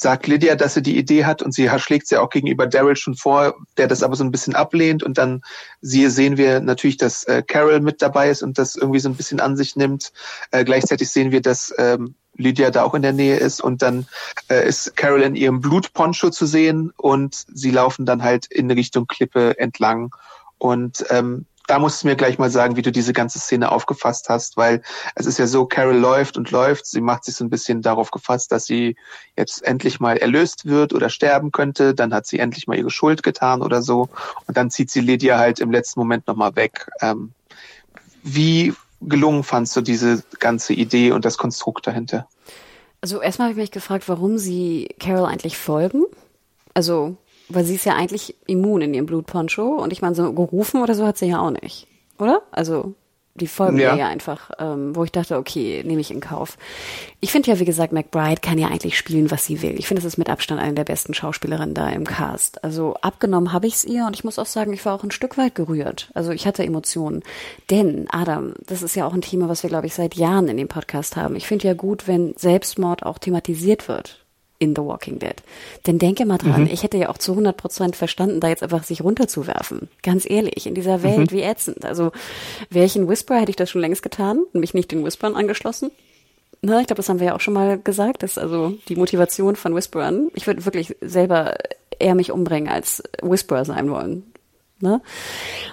[0.00, 3.16] sagt Lydia, dass sie die Idee hat und sie schlägt sie auch gegenüber Daryl schon
[3.16, 5.42] vor, der das aber so ein bisschen ablehnt und dann
[5.80, 9.16] sie sehen wir natürlich, dass äh, Carol mit dabei ist und das irgendwie so ein
[9.16, 10.12] bisschen an sich nimmt.
[10.52, 14.06] Äh, gleichzeitig sehen wir, dass ähm, Lydia da auch in der Nähe ist und dann
[14.48, 19.08] äh, ist Carol in ihrem Blutponcho zu sehen und sie laufen dann halt in Richtung
[19.08, 20.14] Klippe entlang
[20.58, 24.30] und ähm, da musst du mir gleich mal sagen, wie du diese ganze Szene aufgefasst
[24.30, 24.82] hast, weil
[25.14, 28.10] es ist ja so, Carol läuft und läuft, sie macht sich so ein bisschen darauf
[28.10, 28.96] gefasst, dass sie
[29.36, 33.22] jetzt endlich mal erlöst wird oder sterben könnte, dann hat sie endlich mal ihre Schuld
[33.22, 34.08] getan oder so
[34.46, 36.88] und dann zieht sie Lydia halt im letzten Moment nochmal weg.
[37.02, 37.32] Ähm,
[38.22, 42.26] wie gelungen fandst du diese ganze Idee und das Konstrukt dahinter?
[43.02, 46.04] Also erstmal habe ich mich gefragt, warum sie Carol eigentlich folgen.
[46.72, 47.16] Also
[47.48, 50.94] weil sie ist ja eigentlich immun in ihrem Blutponcho und ich meine, so gerufen oder
[50.94, 51.86] so hat sie ja auch nicht,
[52.18, 52.42] oder?
[52.50, 52.94] Also
[53.38, 53.96] die folgen ja.
[53.96, 56.58] ja einfach, ähm, wo ich dachte, okay, nehme ich in Kauf.
[57.20, 59.78] Ich finde ja, wie gesagt, McBride kann ja eigentlich spielen, was sie will.
[59.78, 62.62] Ich finde, es ist mit Abstand eine der besten Schauspielerinnen da im Cast.
[62.64, 65.10] Also abgenommen habe ich es ihr und ich muss auch sagen, ich war auch ein
[65.10, 66.10] Stück weit gerührt.
[66.14, 67.22] Also ich hatte Emotionen.
[67.70, 70.56] Denn, Adam, das ist ja auch ein Thema, was wir, glaube ich, seit Jahren in
[70.56, 71.36] dem Podcast haben.
[71.36, 74.24] Ich finde ja gut, wenn Selbstmord auch thematisiert wird
[74.58, 75.36] in The Walking Dead.
[75.86, 76.70] Denn denke mal dran, mhm.
[76.70, 79.88] ich hätte ja auch zu 100 Prozent verstanden, da jetzt einfach sich runterzuwerfen.
[80.02, 81.30] Ganz ehrlich, in dieser Welt, mhm.
[81.30, 81.84] wie ätzend.
[81.84, 82.10] Also,
[82.70, 85.36] wäre ich ein Whisperer, hätte ich das schon längst getan und mich nicht den Whispern
[85.36, 85.90] angeschlossen.
[86.60, 89.54] Na, ich glaube, das haben wir ja auch schon mal gesagt, dass also die Motivation
[89.54, 91.54] von Whisperern, ich würde wirklich selber
[92.00, 94.24] eher mich umbringen als Whisperer sein wollen.
[94.80, 95.00] Ne?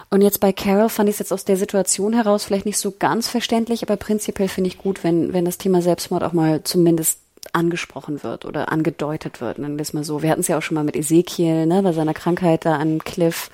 [0.09, 2.91] Und jetzt bei Carol fand ich es jetzt aus der Situation heraus vielleicht nicht so
[2.91, 7.19] ganz verständlich, aber prinzipiell finde ich gut, wenn, wenn das Thema Selbstmord auch mal zumindest
[7.53, 10.21] angesprochen wird oder angedeutet wird, nennen wir es mal so.
[10.21, 12.99] Wir hatten es ja auch schon mal mit Ezekiel, ne, bei seiner Krankheit da an
[12.99, 13.49] Cliff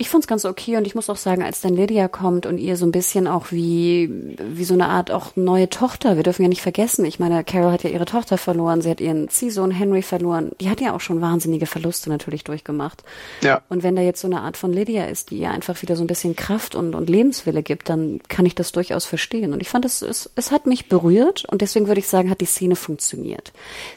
[0.00, 2.76] ich fand's ganz okay und ich muss auch sagen, als dann Lydia kommt und ihr
[2.76, 6.48] so ein bisschen auch wie, wie so eine Art auch neue Tochter, wir dürfen ja
[6.48, 10.02] nicht vergessen, ich meine, Carol hat ja ihre Tochter verloren, sie hat ihren Ziehsohn Henry
[10.02, 13.02] verloren, die hat ja auch schon wahnsinnige Verluste natürlich durchgemacht.
[13.42, 13.62] Ja.
[13.68, 16.04] Und wenn da jetzt so eine Art von Lydia ist, die ihr einfach wieder so
[16.04, 19.52] ein bisschen Kraft und, und Lebenswille gibt, dann kann ich das durchaus verstehen.
[19.52, 22.40] Und ich fand, es, es, es hat mich berührt und deswegen würde ich sagen, hat
[22.40, 23.52] die Szene funktioniert.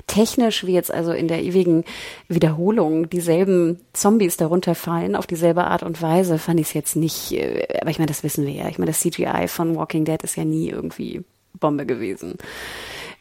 [0.08, 1.84] Technisch, wie jetzt also in der ewigen
[2.28, 6.96] Wiederholung dieselben Zombies darunter fallen, auf dieselbe Art und und Weise fand ich es jetzt
[6.96, 8.70] nicht, äh, aber ich meine, das wissen wir ja.
[8.70, 11.22] Ich meine, das CGI von Walking Dead ist ja nie irgendwie
[11.60, 12.36] Bombe gewesen.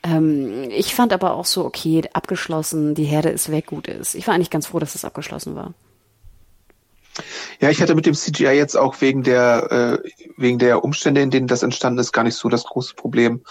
[0.04, 4.14] Ähm, ich fand aber auch so, okay, abgeschlossen, die Herde ist weg, gut ist.
[4.14, 5.74] Ich war eigentlich ganz froh, dass es abgeschlossen war.
[7.60, 11.30] Ja, ich hatte mit dem CGI jetzt auch wegen der äh, wegen der Umstände, in
[11.30, 13.42] denen das entstanden ist, gar nicht so das große Problem.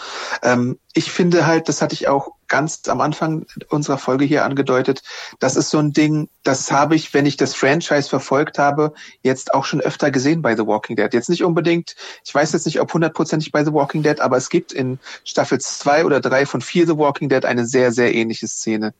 [0.43, 5.03] Ähm, ich finde halt, das hatte ich auch ganz am Anfang unserer Folge hier angedeutet,
[5.39, 9.53] das ist so ein Ding, das habe ich, wenn ich das Franchise verfolgt habe, jetzt
[9.53, 11.13] auch schon öfter gesehen bei The Walking Dead.
[11.13, 11.95] Jetzt nicht unbedingt,
[12.25, 15.61] ich weiß jetzt nicht, ob hundertprozentig bei The Walking Dead, aber es gibt in Staffel
[15.61, 18.93] zwei oder drei von vier The Walking Dead eine sehr, sehr ähnliche Szene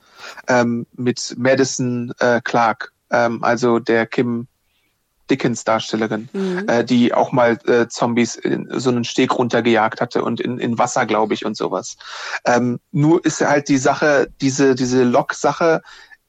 [0.47, 4.47] ähm, mit Madison äh, Clark, ähm, also der Kim
[5.29, 6.65] Dickens Darstellerin, mhm.
[6.67, 10.77] äh, die auch mal äh, Zombies in so einen Steg runtergejagt hatte und in, in
[10.77, 11.97] Wasser, glaube ich, und sowas.
[12.45, 15.81] Ähm, nur ist halt die Sache, diese, diese Lock-Sache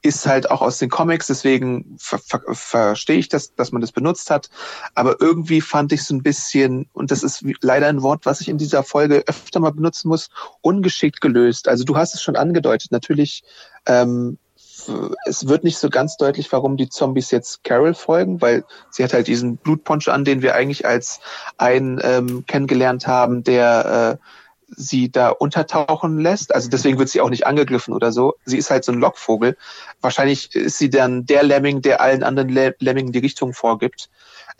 [0.03, 3.91] ist halt auch aus den Comics, deswegen ver ver verstehe ich das, dass man das
[3.91, 4.49] benutzt hat.
[4.95, 8.49] Aber irgendwie fand ich es ein bisschen, und das ist leider ein Wort, was ich
[8.49, 10.29] in dieser Folge öfter mal benutzen muss,
[10.61, 11.67] ungeschickt gelöst.
[11.67, 12.91] Also du hast es schon angedeutet.
[12.91, 13.43] Natürlich
[13.85, 14.37] ähm,
[15.25, 19.13] es wird nicht so ganz deutlich, warum die Zombies jetzt Carol folgen, weil sie hat
[19.13, 21.19] halt diesen Blutpunch an, den wir eigentlich als
[21.57, 24.25] einen ähm, kennengelernt haben, der äh,
[24.75, 26.55] sie da untertauchen lässt.
[26.55, 28.35] Also deswegen wird sie auch nicht angegriffen oder so.
[28.45, 29.57] Sie ist halt so ein Lockvogel.
[30.01, 34.09] Wahrscheinlich ist sie dann der Lemming, der allen anderen Le Lemmingen die Richtung vorgibt.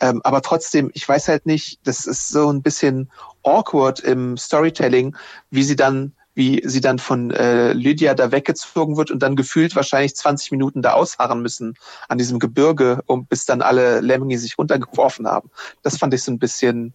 [0.00, 3.10] Ähm, aber trotzdem, ich weiß halt nicht, das ist so ein bisschen
[3.42, 5.16] awkward im Storytelling,
[5.50, 9.76] wie sie dann wie sie dann von äh, Lydia da weggezogen wird und dann gefühlt
[9.76, 11.74] wahrscheinlich 20 Minuten da ausharren müssen
[12.08, 15.50] an diesem Gebirge, um bis dann alle Lemmingi sich runtergeworfen haben.
[15.82, 16.94] Das fand ich so ein bisschen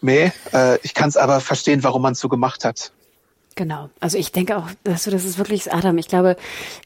[0.00, 0.30] meh.
[0.52, 2.92] Äh, ich kann es aber verstehen, warum man es so gemacht hat.
[3.54, 3.90] Genau.
[4.00, 6.36] Also ich denke auch, dass du, das ist wirklich, Adam, ich glaube,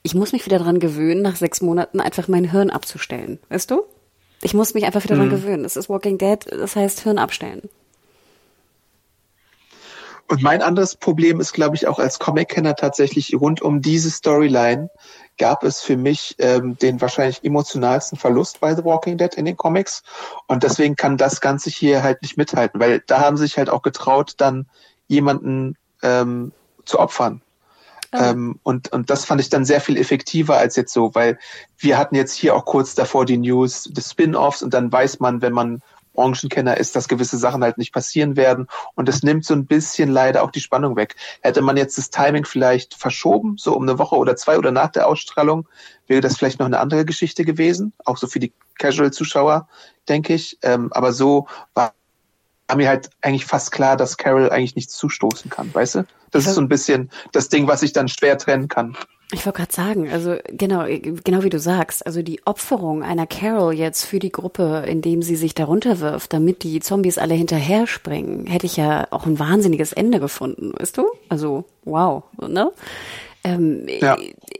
[0.02, 3.38] ich muss mich wieder dran gewöhnen, nach sechs Monaten einfach mein Hirn abzustellen.
[3.50, 3.82] Weißt du?
[4.40, 5.20] Ich muss mich einfach wieder mhm.
[5.20, 5.64] dran gewöhnen.
[5.64, 7.68] Es ist Walking Dead, das heißt Hirn abstellen.
[10.33, 14.89] Und mein anderes Problem ist, glaube ich, auch als Comic-Kenner tatsächlich rund um diese Storyline
[15.37, 19.59] gab es für mich ähm, den wahrscheinlich emotionalsten Verlust bei The Walking Dead in den
[19.59, 20.03] Comics.
[20.47, 23.68] Und deswegen kann das Ganze hier halt nicht mithalten, weil da haben sie sich halt
[23.68, 24.64] auch getraut, dann
[25.07, 26.53] jemanden ähm,
[26.87, 27.43] zu opfern.
[28.14, 28.16] Oh.
[28.18, 31.39] Ähm, und, und das fand ich dann sehr viel effektiver als jetzt so, weil
[31.76, 35.43] wir hatten jetzt hier auch kurz davor die News des Spin-offs und dann weiß man,
[35.43, 38.66] wenn man Branchenkenner ist, dass gewisse Sachen halt nicht passieren werden.
[38.94, 41.16] Und es nimmt so ein bisschen leider auch die Spannung weg.
[41.40, 44.90] Hätte man jetzt das Timing vielleicht verschoben, so um eine Woche oder zwei oder nach
[44.90, 45.68] der Ausstrahlung,
[46.06, 47.92] wäre das vielleicht noch eine andere Geschichte gewesen.
[48.04, 49.68] Auch so für die Casual-Zuschauer,
[50.08, 50.58] denke ich.
[50.62, 51.94] Ähm, aber so war
[52.74, 56.04] mir halt eigentlich fast klar, dass Carol eigentlich nichts zustoßen kann, weißt du?
[56.30, 58.96] Das ist so ein bisschen das Ding, was ich dann schwer trennen kann.
[59.35, 60.85] Ich wollte gerade sagen, also genau,
[61.24, 65.37] genau wie du sagst, also die Opferung einer Carol jetzt für die Gruppe, indem sie
[65.37, 69.95] sich darunter wirft, damit die Zombies alle hinterher springen, hätte ich ja auch ein wahnsinniges
[69.95, 71.07] Ende gefunden, weißt du?
[71.30, 72.72] Also wow, ne?
[73.45, 74.16] Ähm, ja.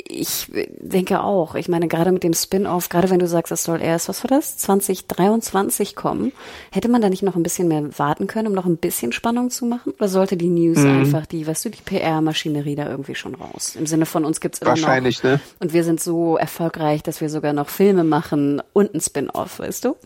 [0.09, 1.55] Ich denke auch.
[1.55, 4.29] Ich meine, gerade mit dem Spin-off, gerade wenn du sagst, es soll erst, was war
[4.29, 6.33] das, 2023 kommen,
[6.71, 9.51] hätte man da nicht noch ein bisschen mehr warten können, um noch ein bisschen Spannung
[9.51, 9.93] zu machen?
[9.99, 11.01] Oder sollte die News mhm.
[11.01, 13.77] einfach die, weißt du, die PR-Maschinerie da irgendwie schon raus?
[13.77, 15.33] Im Sinne von uns gibt's immer Wahrscheinlich, noch.
[15.33, 15.41] ne?
[15.61, 19.85] Und wir sind so erfolgreich, dass wir sogar noch Filme machen und ein Spin-off, weißt
[19.85, 19.97] du?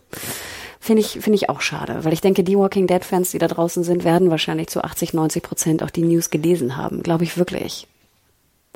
[0.79, 3.47] Finde ich, finde ich auch schade, weil ich denke, die Walking Dead Fans, die da
[3.47, 7.03] draußen sind, werden wahrscheinlich zu 80, 90 Prozent auch die News gelesen haben.
[7.03, 7.87] Glaube ich wirklich.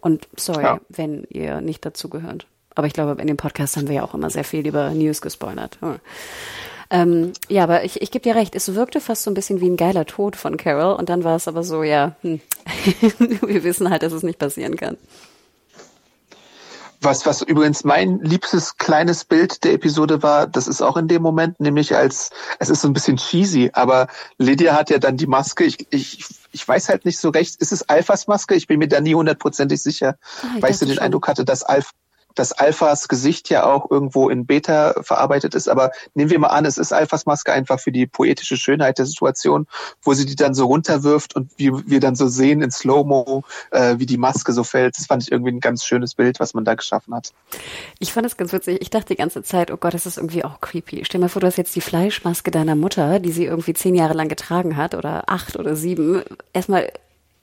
[0.02, 0.82] Und sorry, ja.
[0.90, 2.48] wenn ihr nicht dazu gehört.
[2.76, 5.22] Aber ich glaube, in dem Podcast haben wir ja auch immer sehr viel über News
[5.22, 5.78] gespoilert.
[5.82, 6.00] Hm.
[6.90, 9.70] Ähm, ja, aber ich, ich gebe dir recht, es wirkte fast so ein bisschen wie
[9.70, 12.42] ein geiler Tod von Carol und dann war es aber so, ja, hm.
[13.46, 14.98] wir wissen halt, dass es nicht passieren kann.
[17.02, 21.24] Was, was übrigens mein liebstes kleines Bild der Episode war, das ist auch in dem
[21.24, 22.30] Moment, nämlich als,
[22.60, 26.24] es ist so ein bisschen cheesy, aber Lydia hat ja dann die Maske, ich, ich,
[26.52, 28.54] ich weiß halt nicht so recht, ist es Alphas Maske?
[28.54, 31.04] Ich bin mir da nie hundertprozentig sicher, ah, weil ich so den schon.
[31.04, 31.90] Eindruck hatte, dass Alpha,
[32.36, 35.68] dass Alphas Gesicht ja auch irgendwo in Beta verarbeitet ist.
[35.68, 39.06] Aber nehmen wir mal an, es ist Alphas Maske einfach für die poetische Schönheit der
[39.06, 39.68] Situation,
[40.02, 43.96] wo sie die dann so runterwirft und wie wir dann so sehen in Slow-Mo, äh,
[43.98, 44.98] wie die Maske so fällt.
[44.98, 47.32] Das fand ich irgendwie ein ganz schönes Bild, was man da geschaffen hat.
[48.00, 48.82] Ich fand es ganz witzig.
[48.82, 51.04] Ich dachte die ganze Zeit, oh Gott, das ist irgendwie auch creepy.
[51.06, 53.96] Stell dir mal vor, du hast jetzt die Fleischmaske deiner Mutter, die sie irgendwie zehn
[53.96, 56.24] Jahre lang getragen hat oder acht oder sieben.
[56.54, 56.92] Erstmal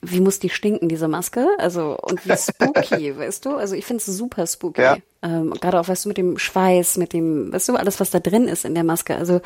[0.01, 1.47] wie muss die stinken, diese Maske?
[1.59, 3.57] Also, und wie spooky, weißt du?
[3.57, 4.81] Also, ich finde es super spooky.
[4.81, 4.97] Ja.
[5.21, 8.21] Ähm, Gerade auch, weißt du, mit dem Schweiß, mit dem, weißt du, alles, was da
[8.21, 9.17] drin ist in der Maske.
[9.17, 9.41] Also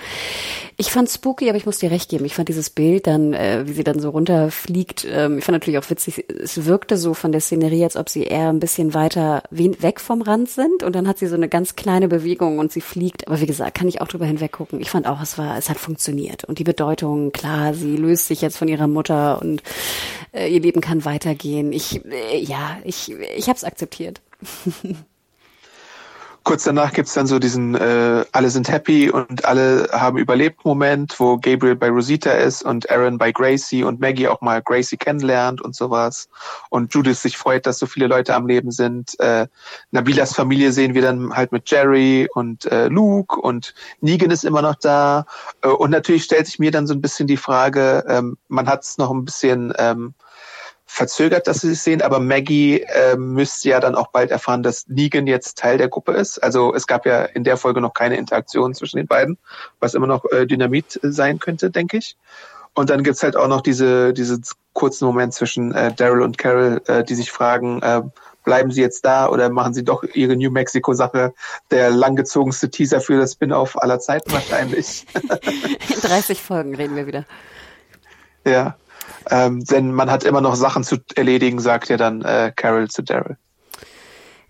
[0.76, 2.26] ich fand spooky, aber ich muss dir recht geben.
[2.26, 5.78] Ich fand dieses Bild dann, äh, wie sie dann so runterfliegt, ähm, ich fand natürlich
[5.78, 9.44] auch witzig, es wirkte so von der Szenerie, als ob sie eher ein bisschen weiter
[9.50, 12.82] weg vom Rand sind und dann hat sie so eine ganz kleine Bewegung und sie
[12.82, 13.26] fliegt.
[13.26, 14.78] Aber wie gesagt, kann ich auch drüber hinweg gucken.
[14.80, 16.44] Ich fand auch, es war, es hat funktioniert.
[16.44, 19.62] Und die Bedeutung, klar, sie löst sich jetzt von ihrer Mutter und
[20.32, 21.72] äh, ihr Leben kann weitergehen.
[21.72, 24.20] Ich, äh, ja, ich, ich habe es akzeptiert.
[26.44, 31.18] kurz danach gibt's dann so diesen äh, alle sind happy und alle haben überlebt Moment,
[31.18, 35.60] wo Gabriel bei Rosita ist und Aaron bei Gracie und Maggie auch mal Gracie kennenlernt
[35.60, 36.28] und sowas.
[36.70, 39.18] Und Judith sich freut, dass so viele Leute am Leben sind.
[39.20, 39.46] Äh,
[39.90, 44.62] Nabilas Familie sehen wir dann halt mit Jerry und äh, Luke und Negan ist immer
[44.62, 45.26] noch da.
[45.62, 48.82] Äh, und natürlich stellt sich mir dann so ein bisschen die Frage, ähm, man hat
[48.82, 50.14] es noch ein bisschen ähm,
[50.92, 54.86] verzögert, dass sie sich sehen, aber Maggie äh, müsste ja dann auch bald erfahren, dass
[54.88, 56.38] Negan jetzt Teil der Gruppe ist.
[56.38, 59.38] Also es gab ja in der Folge noch keine Interaktion zwischen den beiden,
[59.80, 62.18] was immer noch äh, Dynamit sein könnte, denke ich.
[62.74, 64.38] Und dann gibt's halt auch noch diese, diese
[64.74, 68.02] kurzen Moment zwischen äh, Daryl und Carol, äh, die sich fragen, äh,
[68.44, 71.32] bleiben sie jetzt da oder machen sie doch ihre New Mexico-Sache?
[71.70, 75.06] Der langgezogenste Teaser für das Spin-off aller Zeiten wahrscheinlich.
[75.94, 77.24] In 30 Folgen reden wir wieder.
[78.44, 78.76] Ja,
[79.30, 83.02] ähm, denn man hat immer noch Sachen zu erledigen, sagt ja dann äh, Carol zu
[83.02, 83.36] Daryl.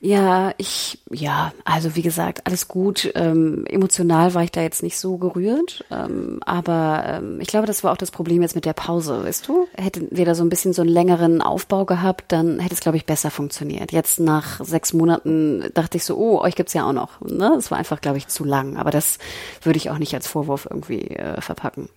[0.04, 3.12] Ja, ich, ja, also wie gesagt, alles gut.
[3.14, 7.84] Ähm, emotional war ich da jetzt nicht so gerührt, ähm, aber ähm, ich glaube, das
[7.84, 9.68] war auch das Problem jetzt mit der Pause, weißt du?
[9.76, 12.96] Hätten wir da so ein bisschen so einen längeren Aufbau gehabt, dann hätte es, glaube
[12.96, 13.92] ich, besser funktioniert.
[13.92, 17.20] Jetzt nach sechs Monaten dachte ich so, oh, euch gibt's ja auch noch.
[17.20, 17.54] Ne?
[17.56, 19.18] Es war einfach, glaube ich, zu lang, aber das
[19.62, 21.88] würde ich auch nicht als Vorwurf irgendwie äh, verpacken.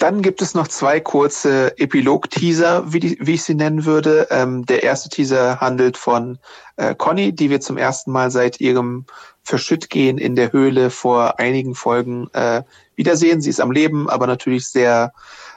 [0.00, 4.28] Dann gibt es noch zwei kurze Epilog-Teaser, wie, wie, ich sie nennen würde.
[4.30, 6.38] Ähm, der erste Teaser handelt von
[6.76, 9.04] äh, Conny, die wir zum ersten Mal seit ihrem
[9.42, 12.62] Verschüttgehen in der Höhle vor einigen Folgen äh,
[12.96, 13.42] wiedersehen.
[13.42, 15.12] Sie ist am Leben, aber natürlich sehr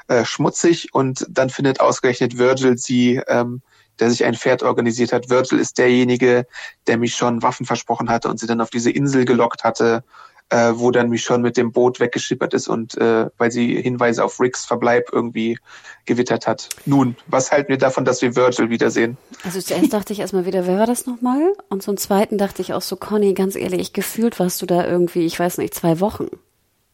[0.10, 0.94] äh, schmutzig.
[0.94, 3.62] Und dann findet ausgerechnet Virgil sie, ähm,
[4.02, 5.30] der sich ein Pferd organisiert hat.
[5.30, 6.46] Virgil ist derjenige,
[6.88, 10.04] der mich schon Waffen versprochen hatte und sie dann auf diese Insel gelockt hatte
[10.50, 14.24] äh, wo dann mich schon mit dem Boot weggeschippert ist und äh, weil sie Hinweise
[14.24, 15.58] auf Ricks Verbleib irgendwie
[16.06, 16.70] gewittert hat.
[16.86, 19.18] Nun, was halten wir davon, dass wir Virgil wiedersehen?
[19.44, 21.54] Also zuerst dachte ich erstmal wieder, wer war das nochmal?
[21.70, 25.26] Und zum zweiten dachte ich auch so, Conny, ganz ehrlich, gefühlt warst du da irgendwie,
[25.26, 26.28] ich weiß nicht, zwei Wochen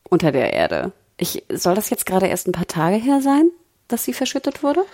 [0.09, 0.91] unter der Erde.
[1.17, 3.51] Ich, soll das jetzt gerade erst ein paar Tage her sein,
[3.87, 4.85] dass sie verschüttet wurde?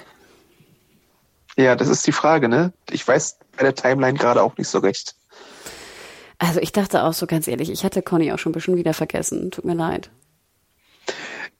[1.58, 2.74] Ja, das ist die Frage, ne?
[2.89, 5.16] Ich weiß bei der Timeline gerade auch nicht so recht.
[6.38, 8.93] Also ich dachte auch so ganz ehrlich, ich hatte Conny auch schon ein bisschen wieder
[8.93, 9.51] vergessen.
[9.51, 10.09] Tut mir leid.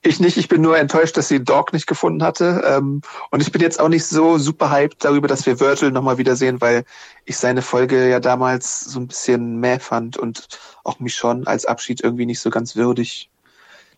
[0.07, 2.61] Ich nicht, ich bin nur enttäuscht, dass sie Dog nicht gefunden hatte.
[2.63, 3.01] Ähm,
[3.32, 6.61] und ich bin jetzt auch nicht so super hyped darüber, dass wir Virgil nochmal wiedersehen,
[6.61, 6.86] weil
[7.26, 10.47] ich seine Folge ja damals so ein bisschen mäh fand und
[10.84, 13.32] auch mich schon als Abschied irgendwie nicht so ganz würdig.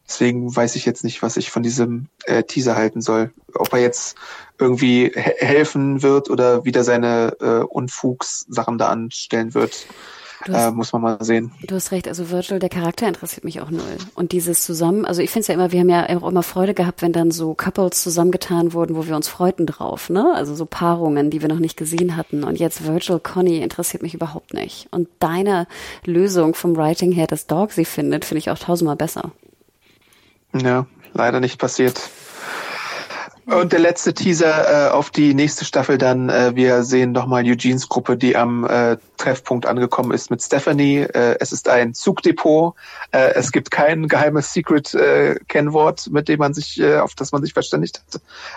[0.08, 3.34] Deswegen weiß ich jetzt nicht, was ich von diesem äh, Teaser halten soll.
[3.54, 4.16] Ob er jetzt
[4.58, 9.88] irgendwie he helfen wird oder wieder seine äh, Unfugssachen da anstellen wird.
[10.42, 11.52] Hast, äh, muss man mal sehen.
[11.66, 13.98] Du hast recht, also Virgil, der Charakter interessiert mich auch null.
[14.14, 16.74] Und dieses zusammen, also ich finde es ja immer, wir haben ja auch immer Freude
[16.74, 20.34] gehabt, wenn dann so Couples zusammengetan wurden, wo wir uns freuten drauf, ne?
[20.36, 22.44] Also so Paarungen, die wir noch nicht gesehen hatten.
[22.44, 24.88] Und jetzt Virgil, Conny interessiert mich überhaupt nicht.
[24.92, 25.68] Und deine
[26.06, 29.32] Lösung vom Writing her, dass Dog sie findet, finde ich auch tausendmal besser.
[30.56, 32.00] Ja, leider nicht passiert.
[33.48, 36.28] Und der letzte Teaser äh, auf die nächste Staffel dann.
[36.28, 41.04] Äh, wir sehen nochmal Eugenes Gruppe, die am äh, Treffpunkt angekommen ist mit Stephanie.
[41.04, 42.76] Äh, es ist ein Zugdepot.
[43.12, 47.42] Äh, es gibt kein geheimes Secret-Kennwort, äh, mit dem man sich, äh, auf das man
[47.42, 48.02] sich verständigt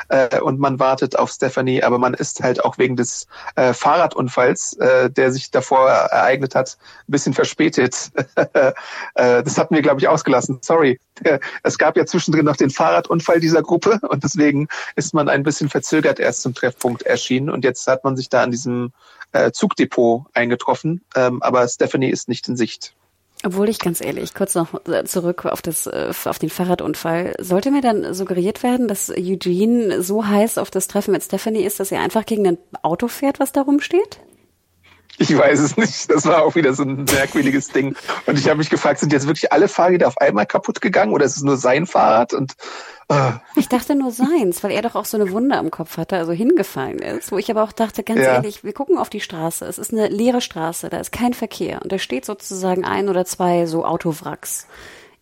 [0.09, 0.33] hat.
[0.33, 4.73] Äh, und man wartet auf Stephanie, aber man ist halt auch wegen des äh, Fahrradunfalls,
[4.79, 6.79] äh, der sich davor ereignet hat,
[7.09, 8.11] ein bisschen verspätet.
[8.35, 8.73] äh,
[9.15, 10.59] das hatten wir, glaube ich, ausgelassen.
[10.63, 10.99] Sorry.
[11.63, 15.69] Es gab ja zwischendrin noch den Fahrradunfall dieser Gruppe und deswegen ist man ein bisschen
[15.69, 18.93] verzögert erst zum Treffpunkt erschienen und jetzt hat man sich da an diesem
[19.33, 22.95] äh, Zugdepot eingetroffen, ähm, aber Stephanie ist nicht in Sicht.
[23.43, 27.35] Obwohl ich ganz ehrlich, kurz noch äh, zurück auf das, äh, auf den Fahrradunfall.
[27.39, 31.81] Sollte mir dann suggeriert werden, dass Eugene so heiß auf das Treffen mit Stephanie ist,
[31.81, 34.21] dass er einfach gegen ein Auto fährt, was da rumsteht?
[35.21, 36.11] Ich weiß es nicht.
[36.11, 37.95] Das war auch wieder so ein merkwürdiges Ding.
[38.25, 41.27] Und ich habe mich gefragt, sind jetzt wirklich alle Fahrräder auf einmal kaputt gegangen oder
[41.27, 42.33] ist es nur sein Fahrrad?
[42.33, 42.55] Und
[43.09, 43.33] äh.
[43.55, 46.33] ich dachte nur seins, weil er doch auch so eine Wunde am Kopf hatte, also
[46.33, 47.33] hingefallen ist.
[47.33, 48.33] Wo ich aber auch dachte, ganz ja.
[48.37, 49.67] ehrlich, wir gucken auf die Straße.
[49.67, 53.27] Es ist eine leere Straße, da ist kein Verkehr und da steht sozusagen ein oder
[53.27, 54.69] zwei so Autowracks.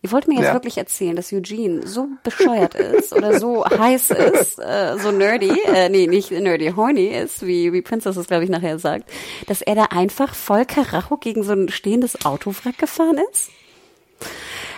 [0.01, 0.53] Ihr wollt mir jetzt ja.
[0.53, 5.89] wirklich erzählen, dass Eugene so bescheuert ist oder so heiß ist, äh, so nerdy, äh,
[5.89, 9.09] nee, nicht nerdy, horny ist, wie, wie Princess es, glaube ich, nachher sagt,
[9.47, 13.49] dass er da einfach voll Karacho gegen so ein stehendes Autowrack gefahren ist?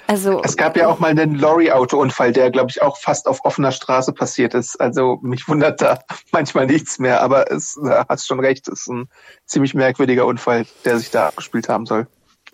[0.08, 3.72] Also, es gab ja auch mal einen Lorry-Autounfall, der, glaube ich, auch fast auf offener
[3.72, 4.76] Straße passiert ist.
[4.82, 6.00] Also mich wundert da
[6.32, 9.08] manchmal nichts mehr, aber es äh, hast schon recht, es ist ein
[9.46, 12.08] ziemlich merkwürdiger Unfall, der sich da abgespielt haben soll.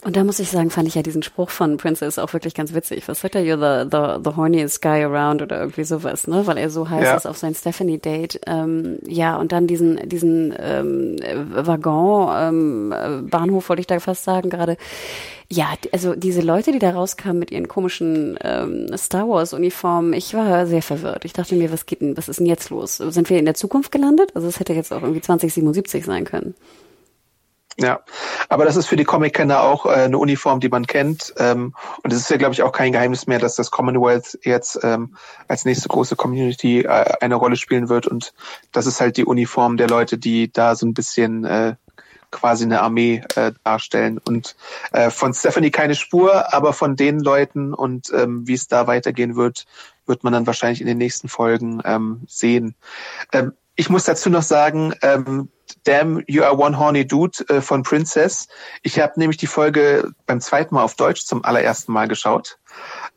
[0.04, 2.72] Und da muss ich sagen, fand ich ja diesen Spruch von Princess auch wirklich ganz
[2.76, 3.08] witzig.
[3.08, 3.41] Was sagt er?
[3.41, 6.45] You're the, the, the horniest guy around oder irgendwie sowas, ne?
[6.45, 7.16] Weil er so heiß ja.
[7.16, 8.41] ist auf sein Stephanie-Date.
[8.45, 11.16] Ähm, ja, und dann diesen, diesen ähm,
[11.52, 14.78] Waggon, ähm, Bahnhof wollte ich da fast sagen gerade.
[15.50, 20.36] Ja, also diese Leute, die da rauskamen mit ihren komischen ähm, Star Wars Uniformen, ich
[20.36, 21.26] war sehr verwirrt.
[21.26, 22.98] Ich dachte mir, was geht denn, was ist denn jetzt los?
[22.98, 24.30] Sind wir in der Zukunft gelandet?
[24.36, 26.54] Also es hätte jetzt auch irgendwie 2077 sein können.
[27.80, 27.99] Ja,
[28.49, 31.34] aber das ist für die Comic-Kenner auch äh, eine Uniform, die man kennt.
[31.38, 34.80] Ähm, und es ist ja, glaube ich, auch kein Geheimnis mehr, dass das Commonwealth jetzt
[34.82, 35.15] ähm,
[35.47, 36.88] als nächste große Community äh,
[37.21, 38.07] eine Rolle spielen wird.
[38.07, 38.34] Und
[38.71, 41.75] das ist halt die Uniform der Leute, die da so ein bisschen äh,
[42.32, 44.19] quasi eine Armee äh, darstellen.
[44.28, 44.55] Und
[44.91, 49.36] äh, von Stephanie keine Spur, aber von den Leuten und ähm, wie es da weitergehen
[49.36, 49.67] wird,
[50.07, 52.73] wird man dann wahrscheinlich in den nächsten Folgen ähm, sehen.
[53.34, 55.49] Ähm, ich muss dazu noch sagen, ähm,
[55.84, 58.47] Damn, You Are One Horny Dude äh, von Princess.
[58.84, 62.57] Ich habe nämlich die Folge beim zweiten Mal auf Deutsch zum allerersten Mal geschaut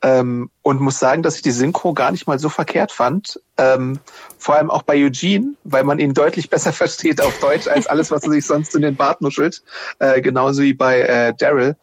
[0.03, 3.41] ähm, und muss sagen, dass ich die Synchro gar nicht mal so verkehrt fand.
[3.57, 4.01] Ähm,
[4.39, 8.11] vor allem auch bei Eugene, weil man ihn deutlich besser versteht auf Deutsch als alles,
[8.11, 9.63] was er sich sonst in den Bart nuschelt.
[9.99, 11.77] Äh, genauso wie bei äh, Daryl.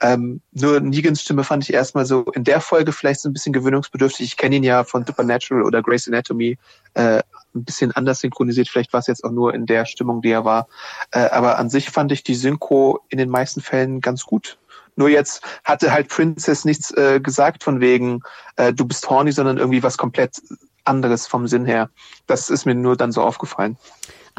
[0.00, 3.52] Ähm, nur Negans Stimme fand ich erstmal so in der Folge vielleicht so ein bisschen
[3.52, 4.26] gewöhnungsbedürftig.
[4.26, 6.58] Ich kenne ihn ja von Supernatural oder Grey's Anatomy
[6.94, 7.22] äh,
[7.54, 8.68] ein bisschen anders synchronisiert.
[8.68, 10.68] Vielleicht war es jetzt auch nur in der Stimmung, die er war.
[11.10, 14.58] Äh, aber an sich fand ich die Synchro in den meisten Fällen ganz gut.
[14.96, 18.22] Nur jetzt hatte halt Princess nichts äh, gesagt von wegen,
[18.56, 20.40] äh, du bist horny, sondern irgendwie was komplett
[20.84, 21.90] anderes vom Sinn her.
[22.26, 23.76] Das ist mir nur dann so aufgefallen.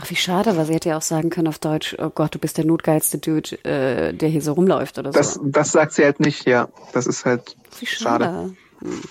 [0.02, 2.40] Ach, wie schade, weil sie hätte ja auch sagen können auf Deutsch, oh Gott, du
[2.40, 5.44] bist der notgeilste Dude, äh, der hier so rumläuft oder das, so.
[5.46, 6.70] Das sagt sie halt nicht, ja.
[6.94, 8.26] Das ist halt wie schade.
[8.26, 8.56] schade.
[8.80, 9.02] Hm.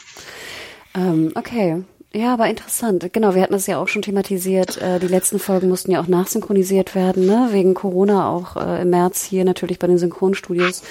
[0.94, 1.84] Ähm, okay.
[2.12, 3.08] Ja, aber interessant.
[3.12, 4.82] Genau, wir hatten das ja auch schon thematisiert.
[4.82, 7.50] Äh, die letzten Folgen mussten ja auch nachsynchronisiert werden, ne?
[7.52, 10.82] wegen Corona auch äh, im März hier natürlich bei den Synchronstudios.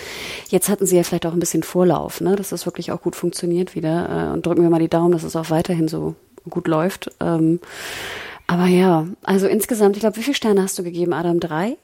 [0.47, 2.37] Jetzt hatten sie ja vielleicht auch ein bisschen Vorlauf, ne?
[2.37, 4.29] dass das wirklich auch gut funktioniert wieder.
[4.29, 6.15] Äh, und drücken wir mal die Daumen, dass es auch weiterhin so
[6.49, 7.11] gut läuft.
[7.19, 7.59] Ähm,
[8.49, 11.39] aber ja, also insgesamt, ich glaube, wie viele Sterne hast du gegeben, Adam?
[11.39, 11.77] Drei?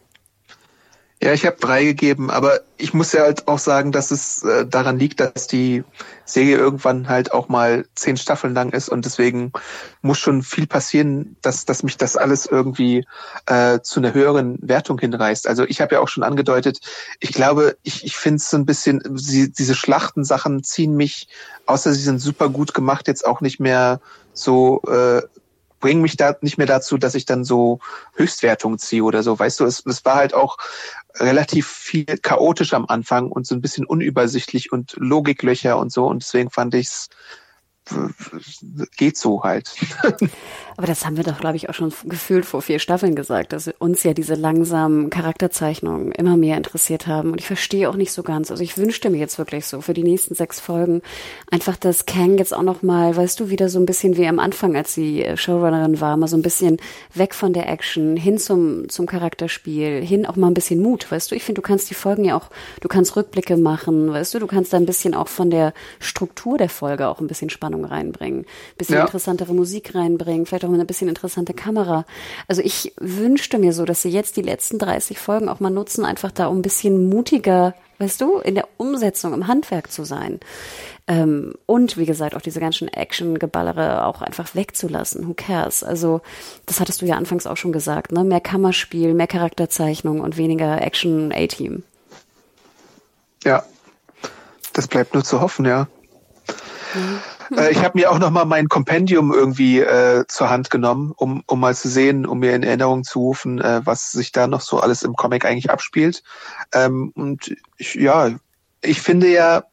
[1.22, 4.66] Ja, ich habe drei gegeben, aber ich muss ja halt auch sagen, dass es äh,
[4.66, 5.84] daran liegt, dass die
[6.26, 9.54] Serie irgendwann halt auch mal zehn Staffeln lang ist und deswegen
[10.02, 13.06] muss schon viel passieren, dass, dass mich das alles irgendwie
[13.46, 15.48] äh, zu einer höheren Wertung hinreißt.
[15.48, 16.80] Also ich habe ja auch schon angedeutet,
[17.20, 21.28] ich glaube, ich, ich finde es so ein bisschen, sie, diese Schlachtensachen ziehen mich,
[21.68, 24.02] außer sie sind super gut gemacht, jetzt auch nicht mehr
[24.34, 25.22] so äh,
[25.80, 27.80] bringen mich da nicht mehr dazu, dass ich dann so
[28.16, 29.38] Höchstwertungen ziehe oder so.
[29.38, 30.58] Weißt du, es, es war halt auch
[31.16, 36.08] relativ viel chaotisch am Anfang und so ein bisschen unübersichtlich und Logiklöcher und so.
[36.08, 37.10] Und deswegen fand ich es
[38.98, 39.72] geht so halt.
[40.78, 43.68] Aber das haben wir doch, glaube ich, auch schon gefühlt vor vier Staffeln gesagt, dass
[43.80, 47.32] uns ja diese langsamen Charakterzeichnungen immer mehr interessiert haben.
[47.32, 48.52] Und ich verstehe auch nicht so ganz.
[48.52, 51.02] Also ich wünschte mir jetzt wirklich so für die nächsten sechs Folgen
[51.50, 54.40] einfach, dass Kang jetzt auch noch mal, weißt du, wieder so ein bisschen wie am
[54.40, 56.78] Anfang, als sie Showrunnerin war, mal so ein bisschen
[57.14, 61.32] weg von der Action, hin zum, zum Charakterspiel, hin auch mal ein bisschen Mut, weißt
[61.32, 61.36] du.
[61.36, 62.50] Ich finde, du kannst die Folgen ja auch,
[62.82, 66.58] du kannst Rückblicke machen, weißt du, du kannst da ein bisschen auch von der Struktur
[66.58, 68.46] der Folge auch ein bisschen Spannung reinbringen,
[68.78, 69.02] bisschen ja.
[69.02, 72.06] interessantere Musik reinbringen, vielleicht auch mit einer bisschen interessante Kamera.
[72.48, 76.06] Also ich wünschte mir so, dass sie jetzt die letzten 30 Folgen auch mal nutzen,
[76.06, 80.40] einfach da um ein bisschen mutiger, weißt du, in der Umsetzung, im Handwerk zu sein.
[81.08, 85.28] Ähm, und wie gesagt, auch diese ganzen Action-Geballere auch einfach wegzulassen.
[85.28, 85.84] Who cares?
[85.84, 86.22] Also,
[86.66, 88.24] das hattest du ja anfangs auch schon gesagt, ne?
[88.24, 91.84] Mehr Kammerspiel, mehr Charakterzeichnung und weniger Action-A-Team.
[93.44, 93.64] Ja,
[94.74, 95.88] das bleibt nur zu hoffen, ja.
[96.96, 97.20] Mhm.
[97.56, 101.44] Äh, ich habe mir auch noch mal mein Kompendium irgendwie äh, zur Hand genommen, um,
[101.48, 104.62] um mal zu sehen, um mir in Erinnerung zu rufen, äh, was sich da noch
[104.62, 106.24] so alles im Comic eigentlich abspielt.
[106.74, 108.32] Ähm, und ich, ja,
[108.82, 109.64] ich finde ja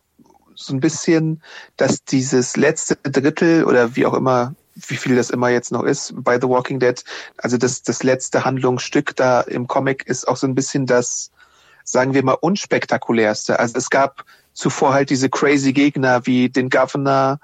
[0.54, 1.42] so ein bisschen,
[1.76, 6.14] dass dieses letzte Drittel oder wie auch immer wie viel das immer jetzt noch ist
[6.16, 7.02] bei The Walking Dead.
[7.36, 11.30] Also das, das letzte Handlungsstück da im Comic ist auch so ein bisschen das,
[11.84, 13.58] sagen wir mal, unspektakulärste.
[13.58, 17.38] Also es gab zuvor halt diese crazy Gegner wie den Governor,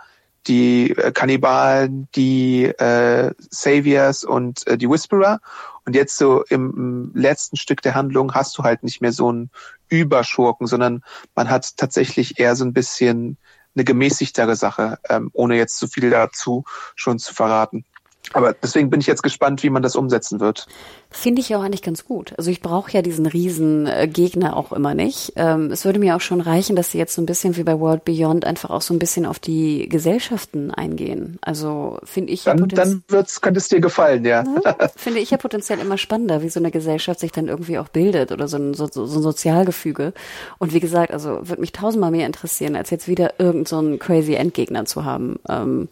[0.46, 5.40] die äh, Kannibalen, die äh, Saviors und äh, die Whisperer.
[5.84, 9.50] Und jetzt so im, letzten Stück der Handlung hast du halt nicht mehr so einen
[9.88, 11.02] Überschurken, sondern
[11.34, 13.38] man hat tatsächlich eher so ein bisschen
[13.74, 16.64] eine gemäßigtere Sache, ähm, ohne jetzt zu viel dazu
[16.94, 17.84] schon zu verraten.
[18.32, 20.66] Aber deswegen bin ich jetzt gespannt, wie man das umsetzen wird.
[21.10, 22.34] Finde ich ja auch eigentlich ganz gut.
[22.36, 25.32] Also ich brauche ja diesen riesen äh, Gegner auch immer nicht.
[25.36, 27.80] Ähm, es würde mir auch schon reichen, dass sie jetzt so ein bisschen wie bei
[27.80, 31.38] World Beyond einfach auch so ein bisschen auf die Gesellschaften eingehen.
[31.40, 34.44] Also finde ich dann, ja dann wird's, könnte es dir gefallen, ja.
[34.64, 34.76] ja.
[34.96, 38.30] Finde ich ja potenziell immer spannender, wie so eine Gesellschaft sich dann irgendwie auch bildet
[38.30, 40.12] oder so ein, so, so ein Sozialgefüge.
[40.58, 43.98] Und wie gesagt, also würde mich tausendmal mehr interessieren, als jetzt wieder irgendeinen so einen
[43.98, 45.38] crazy Endgegner zu haben.
[45.48, 45.88] Ähm,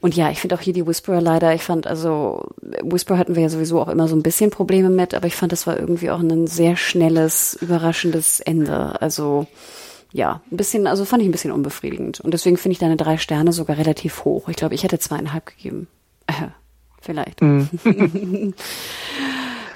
[0.00, 2.42] und ja, ich finde auch hier die Whisperer leider, ich fand, also
[2.82, 5.52] Whisperer hatten wir ja sowieso auch immer so ein bisschen Probleme mit, aber ich fand,
[5.52, 9.00] das war irgendwie auch ein sehr schnelles, überraschendes Ende.
[9.00, 9.46] Also
[10.12, 12.20] ja, ein bisschen, also fand ich ein bisschen unbefriedigend.
[12.20, 14.48] Und deswegen finde ich deine drei Sterne sogar relativ hoch.
[14.48, 15.86] Ich glaube, ich hätte zweieinhalb gegeben.
[16.26, 16.48] Äh,
[17.00, 17.40] vielleicht.
[17.42, 17.64] Mm.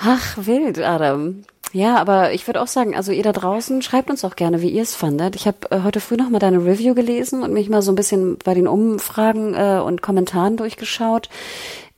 [0.00, 1.44] Ach, wild, Adam.
[1.72, 4.68] Ja, aber ich würde auch sagen, also ihr da draußen, schreibt uns auch gerne, wie
[4.68, 5.36] ihr es fandet.
[5.36, 7.94] Ich habe äh, heute früh noch mal deine Review gelesen und mich mal so ein
[7.94, 11.30] bisschen bei den Umfragen äh, und Kommentaren durchgeschaut.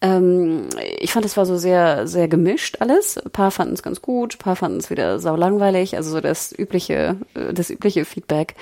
[0.01, 0.69] Ähm,
[1.01, 3.19] ich fand, es war so sehr, sehr gemischt alles.
[3.19, 6.21] Ein paar fanden es ganz gut, ein paar fanden es wieder sau langweilig, also so
[6.21, 8.55] das übliche, äh, das übliche Feedback.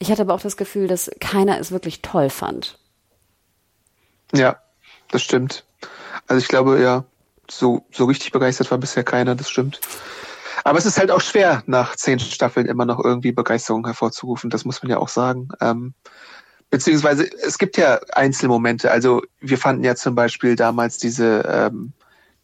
[0.00, 2.76] Ich hatte aber auch das Gefühl, dass keiner es wirklich toll fand.
[4.34, 4.56] Ja,
[5.12, 5.64] das stimmt.
[6.26, 7.04] Also ich glaube, ja,
[7.48, 9.80] so, so richtig begeistert war bisher keiner, das stimmt.
[10.66, 14.50] Aber es ist halt auch schwer, nach zehn Staffeln immer noch irgendwie Begeisterung hervorzurufen.
[14.50, 15.50] Das muss man ja auch sagen.
[15.60, 15.94] Ähm,
[16.70, 18.90] beziehungsweise es gibt ja Einzelmomente.
[18.90, 21.92] Also wir fanden ja zum Beispiel damals diese, ähm,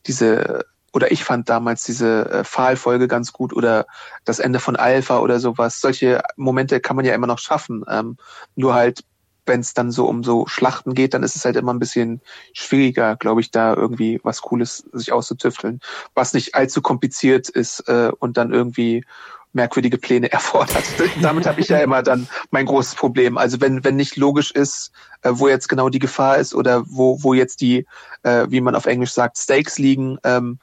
[0.07, 3.87] diese oder ich fand damals diese äh, ganz gut oder
[4.25, 5.81] das Ende von Alpha oder sowas.
[5.81, 7.85] Solche Momente kann man ja immer noch schaffen.
[7.89, 8.19] Ähm,
[8.55, 9.03] nur halt
[9.47, 12.21] wenn es dann so um so Schlachten geht, dann ist es halt immer ein bisschen
[12.53, 15.81] schwieriger, glaube ich, da irgendwie was Cooles sich auszutüfteln,
[16.15, 19.05] was nicht allzu kompliziert ist äh, und dann irgendwie
[19.53, 20.85] merkwürdige Pläne erfordert.
[21.21, 23.39] Damit habe ich ja immer dann mein großes Problem.
[23.39, 27.23] Also wenn wenn nicht logisch ist, äh, wo jetzt genau die Gefahr ist oder wo
[27.23, 27.87] wo jetzt die,
[28.23, 30.59] äh, wie man auf Englisch sagt, Stakes liegen, ähm,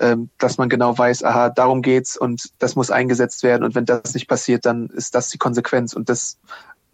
[0.00, 3.84] ähm, dass man genau weiß, aha, darum geht's und das muss eingesetzt werden und wenn
[3.84, 6.38] das nicht passiert, dann ist das die Konsequenz und das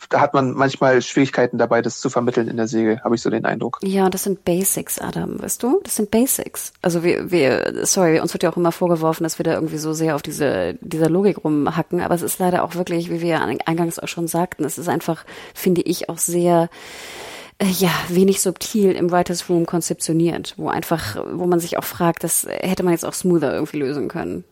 [0.08, 3.30] da hat man manchmal Schwierigkeiten dabei, das zu vermitteln in der Segel, habe ich so
[3.30, 3.78] den Eindruck.
[3.82, 5.80] Ja, das sind Basics, Adam, weißt du?
[5.84, 6.72] Das sind Basics.
[6.82, 9.92] Also wir, wir, sorry, uns wird ja auch immer vorgeworfen, dass wir da irgendwie so
[9.92, 13.98] sehr auf diese, dieser Logik rumhacken, aber es ist leider auch wirklich, wie wir eingangs
[13.98, 15.24] auch schon sagten, es ist einfach,
[15.54, 16.70] finde ich, auch sehr,
[17.58, 22.24] äh, ja, wenig subtil im Writers Room konzeptioniert, wo einfach, wo man sich auch fragt,
[22.24, 24.44] das hätte man jetzt auch smoother irgendwie lösen können.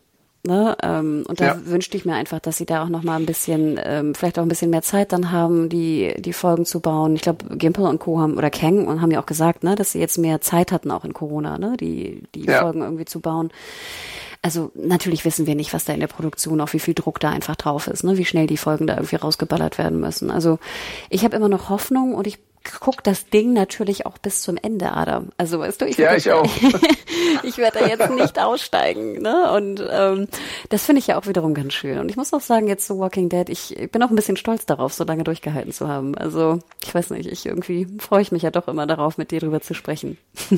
[0.47, 0.77] Ne?
[0.81, 1.65] Ähm, und da ja.
[1.65, 4.43] wünschte ich mir einfach, dass sie da auch noch mal ein bisschen, ähm, vielleicht auch
[4.43, 7.15] ein bisschen mehr Zeit dann haben, die die Folgen zu bauen.
[7.15, 8.19] Ich glaube, Gimple und Co.
[8.19, 10.91] haben oder Kang und haben ja auch gesagt, ne, dass sie jetzt mehr Zeit hatten
[10.91, 12.61] auch in Corona, ne, die die ja.
[12.61, 13.51] Folgen irgendwie zu bauen.
[14.41, 17.29] Also natürlich wissen wir nicht, was da in der Produktion, auch wie viel Druck da
[17.29, 20.31] einfach drauf ist, ne, wie schnell die Folgen da irgendwie rausgeballert werden müssen.
[20.31, 20.59] Also
[21.09, 24.93] ich habe immer noch Hoffnung und ich guck das Ding natürlich auch bis zum Ende,
[24.93, 25.29] Adam.
[25.37, 26.45] Also weißt du, ich ja, ich auch.
[27.43, 29.51] ich werde da jetzt nicht aussteigen, ne?
[29.53, 30.27] Und ähm,
[30.69, 31.99] das finde ich ja auch wiederum ganz schön.
[31.99, 34.37] Und ich muss auch sagen, jetzt zu Walking Dead, ich, ich bin auch ein bisschen
[34.37, 36.17] stolz darauf, so lange durchgehalten zu haben.
[36.17, 39.39] Also ich weiß nicht, ich irgendwie freue ich mich ja doch immer darauf, mit dir
[39.39, 40.17] drüber zu sprechen.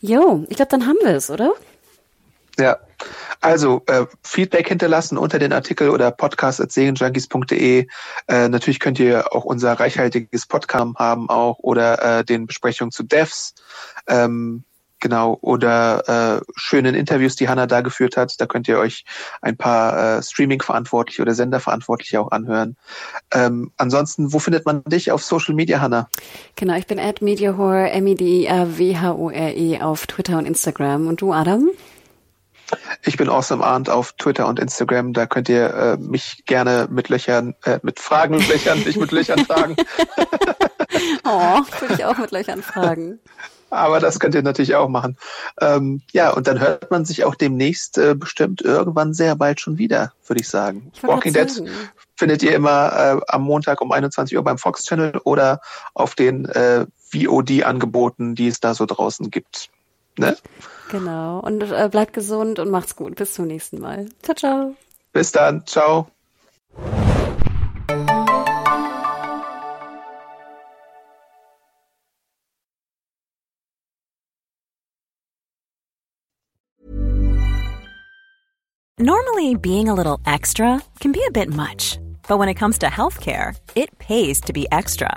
[0.00, 1.52] jo, ich glaube, dann haben wir es, oder?
[2.58, 2.78] Ja,
[3.40, 7.86] also äh, Feedback hinterlassen unter den Artikel oder podcast.segenjunkies.de.
[8.28, 13.02] Äh, natürlich könnt ihr auch unser reichhaltiges Podcast haben auch oder äh, den Besprechungen zu
[13.02, 13.54] Devs.
[14.06, 14.64] Ähm,
[15.00, 18.40] genau, oder äh, schönen Interviews, die Hanna da geführt hat.
[18.40, 19.04] Da könnt ihr euch
[19.42, 22.76] ein paar äh, Streaming-Verantwortliche oder Sender-Verantwortliche auch anhören.
[23.32, 26.08] Ähm, ansonsten, wo findet man dich auf Social Media, Hanna?
[26.56, 31.08] Genau, ich bin at MediaHore, M-E-D-I-A-W-H-O-R-E auf Twitter und Instagram.
[31.08, 31.68] Und du, Adam?
[33.04, 35.12] Ich bin Awesome Arndt auf Twitter und Instagram.
[35.12, 39.44] Da könnt ihr äh, mich gerne mit Löchern, äh, mit Fragen löchern, nicht mit Löchern
[39.44, 39.76] fragen.
[41.24, 43.18] oh, würde ich auch mit Löchern fragen.
[43.70, 45.16] Aber das könnt ihr natürlich auch machen.
[45.60, 49.78] Ähm, ja, und dann hört man sich auch demnächst äh, bestimmt irgendwann sehr bald schon
[49.78, 50.92] wieder, würde ich sagen.
[50.94, 51.50] Ich Walking Dead
[52.16, 55.60] findet ihr immer äh, am Montag um 21 Uhr beim Fox Channel oder
[55.94, 59.70] auf den äh, VOD-Angeboten, die es da so draußen gibt.
[60.18, 60.36] Ne?
[60.92, 61.40] Genau.
[61.40, 63.16] Und äh, bleibt gesund und macht's gut.
[63.16, 64.10] Bis zum nächsten Mal.
[64.22, 64.76] Ciao, ciao.
[65.14, 65.64] Bis dann.
[65.66, 66.06] Ciao.
[78.98, 81.98] Normally, being a little extra can be a bit much.
[82.28, 85.16] But when it comes to healthcare, it pays to be extra.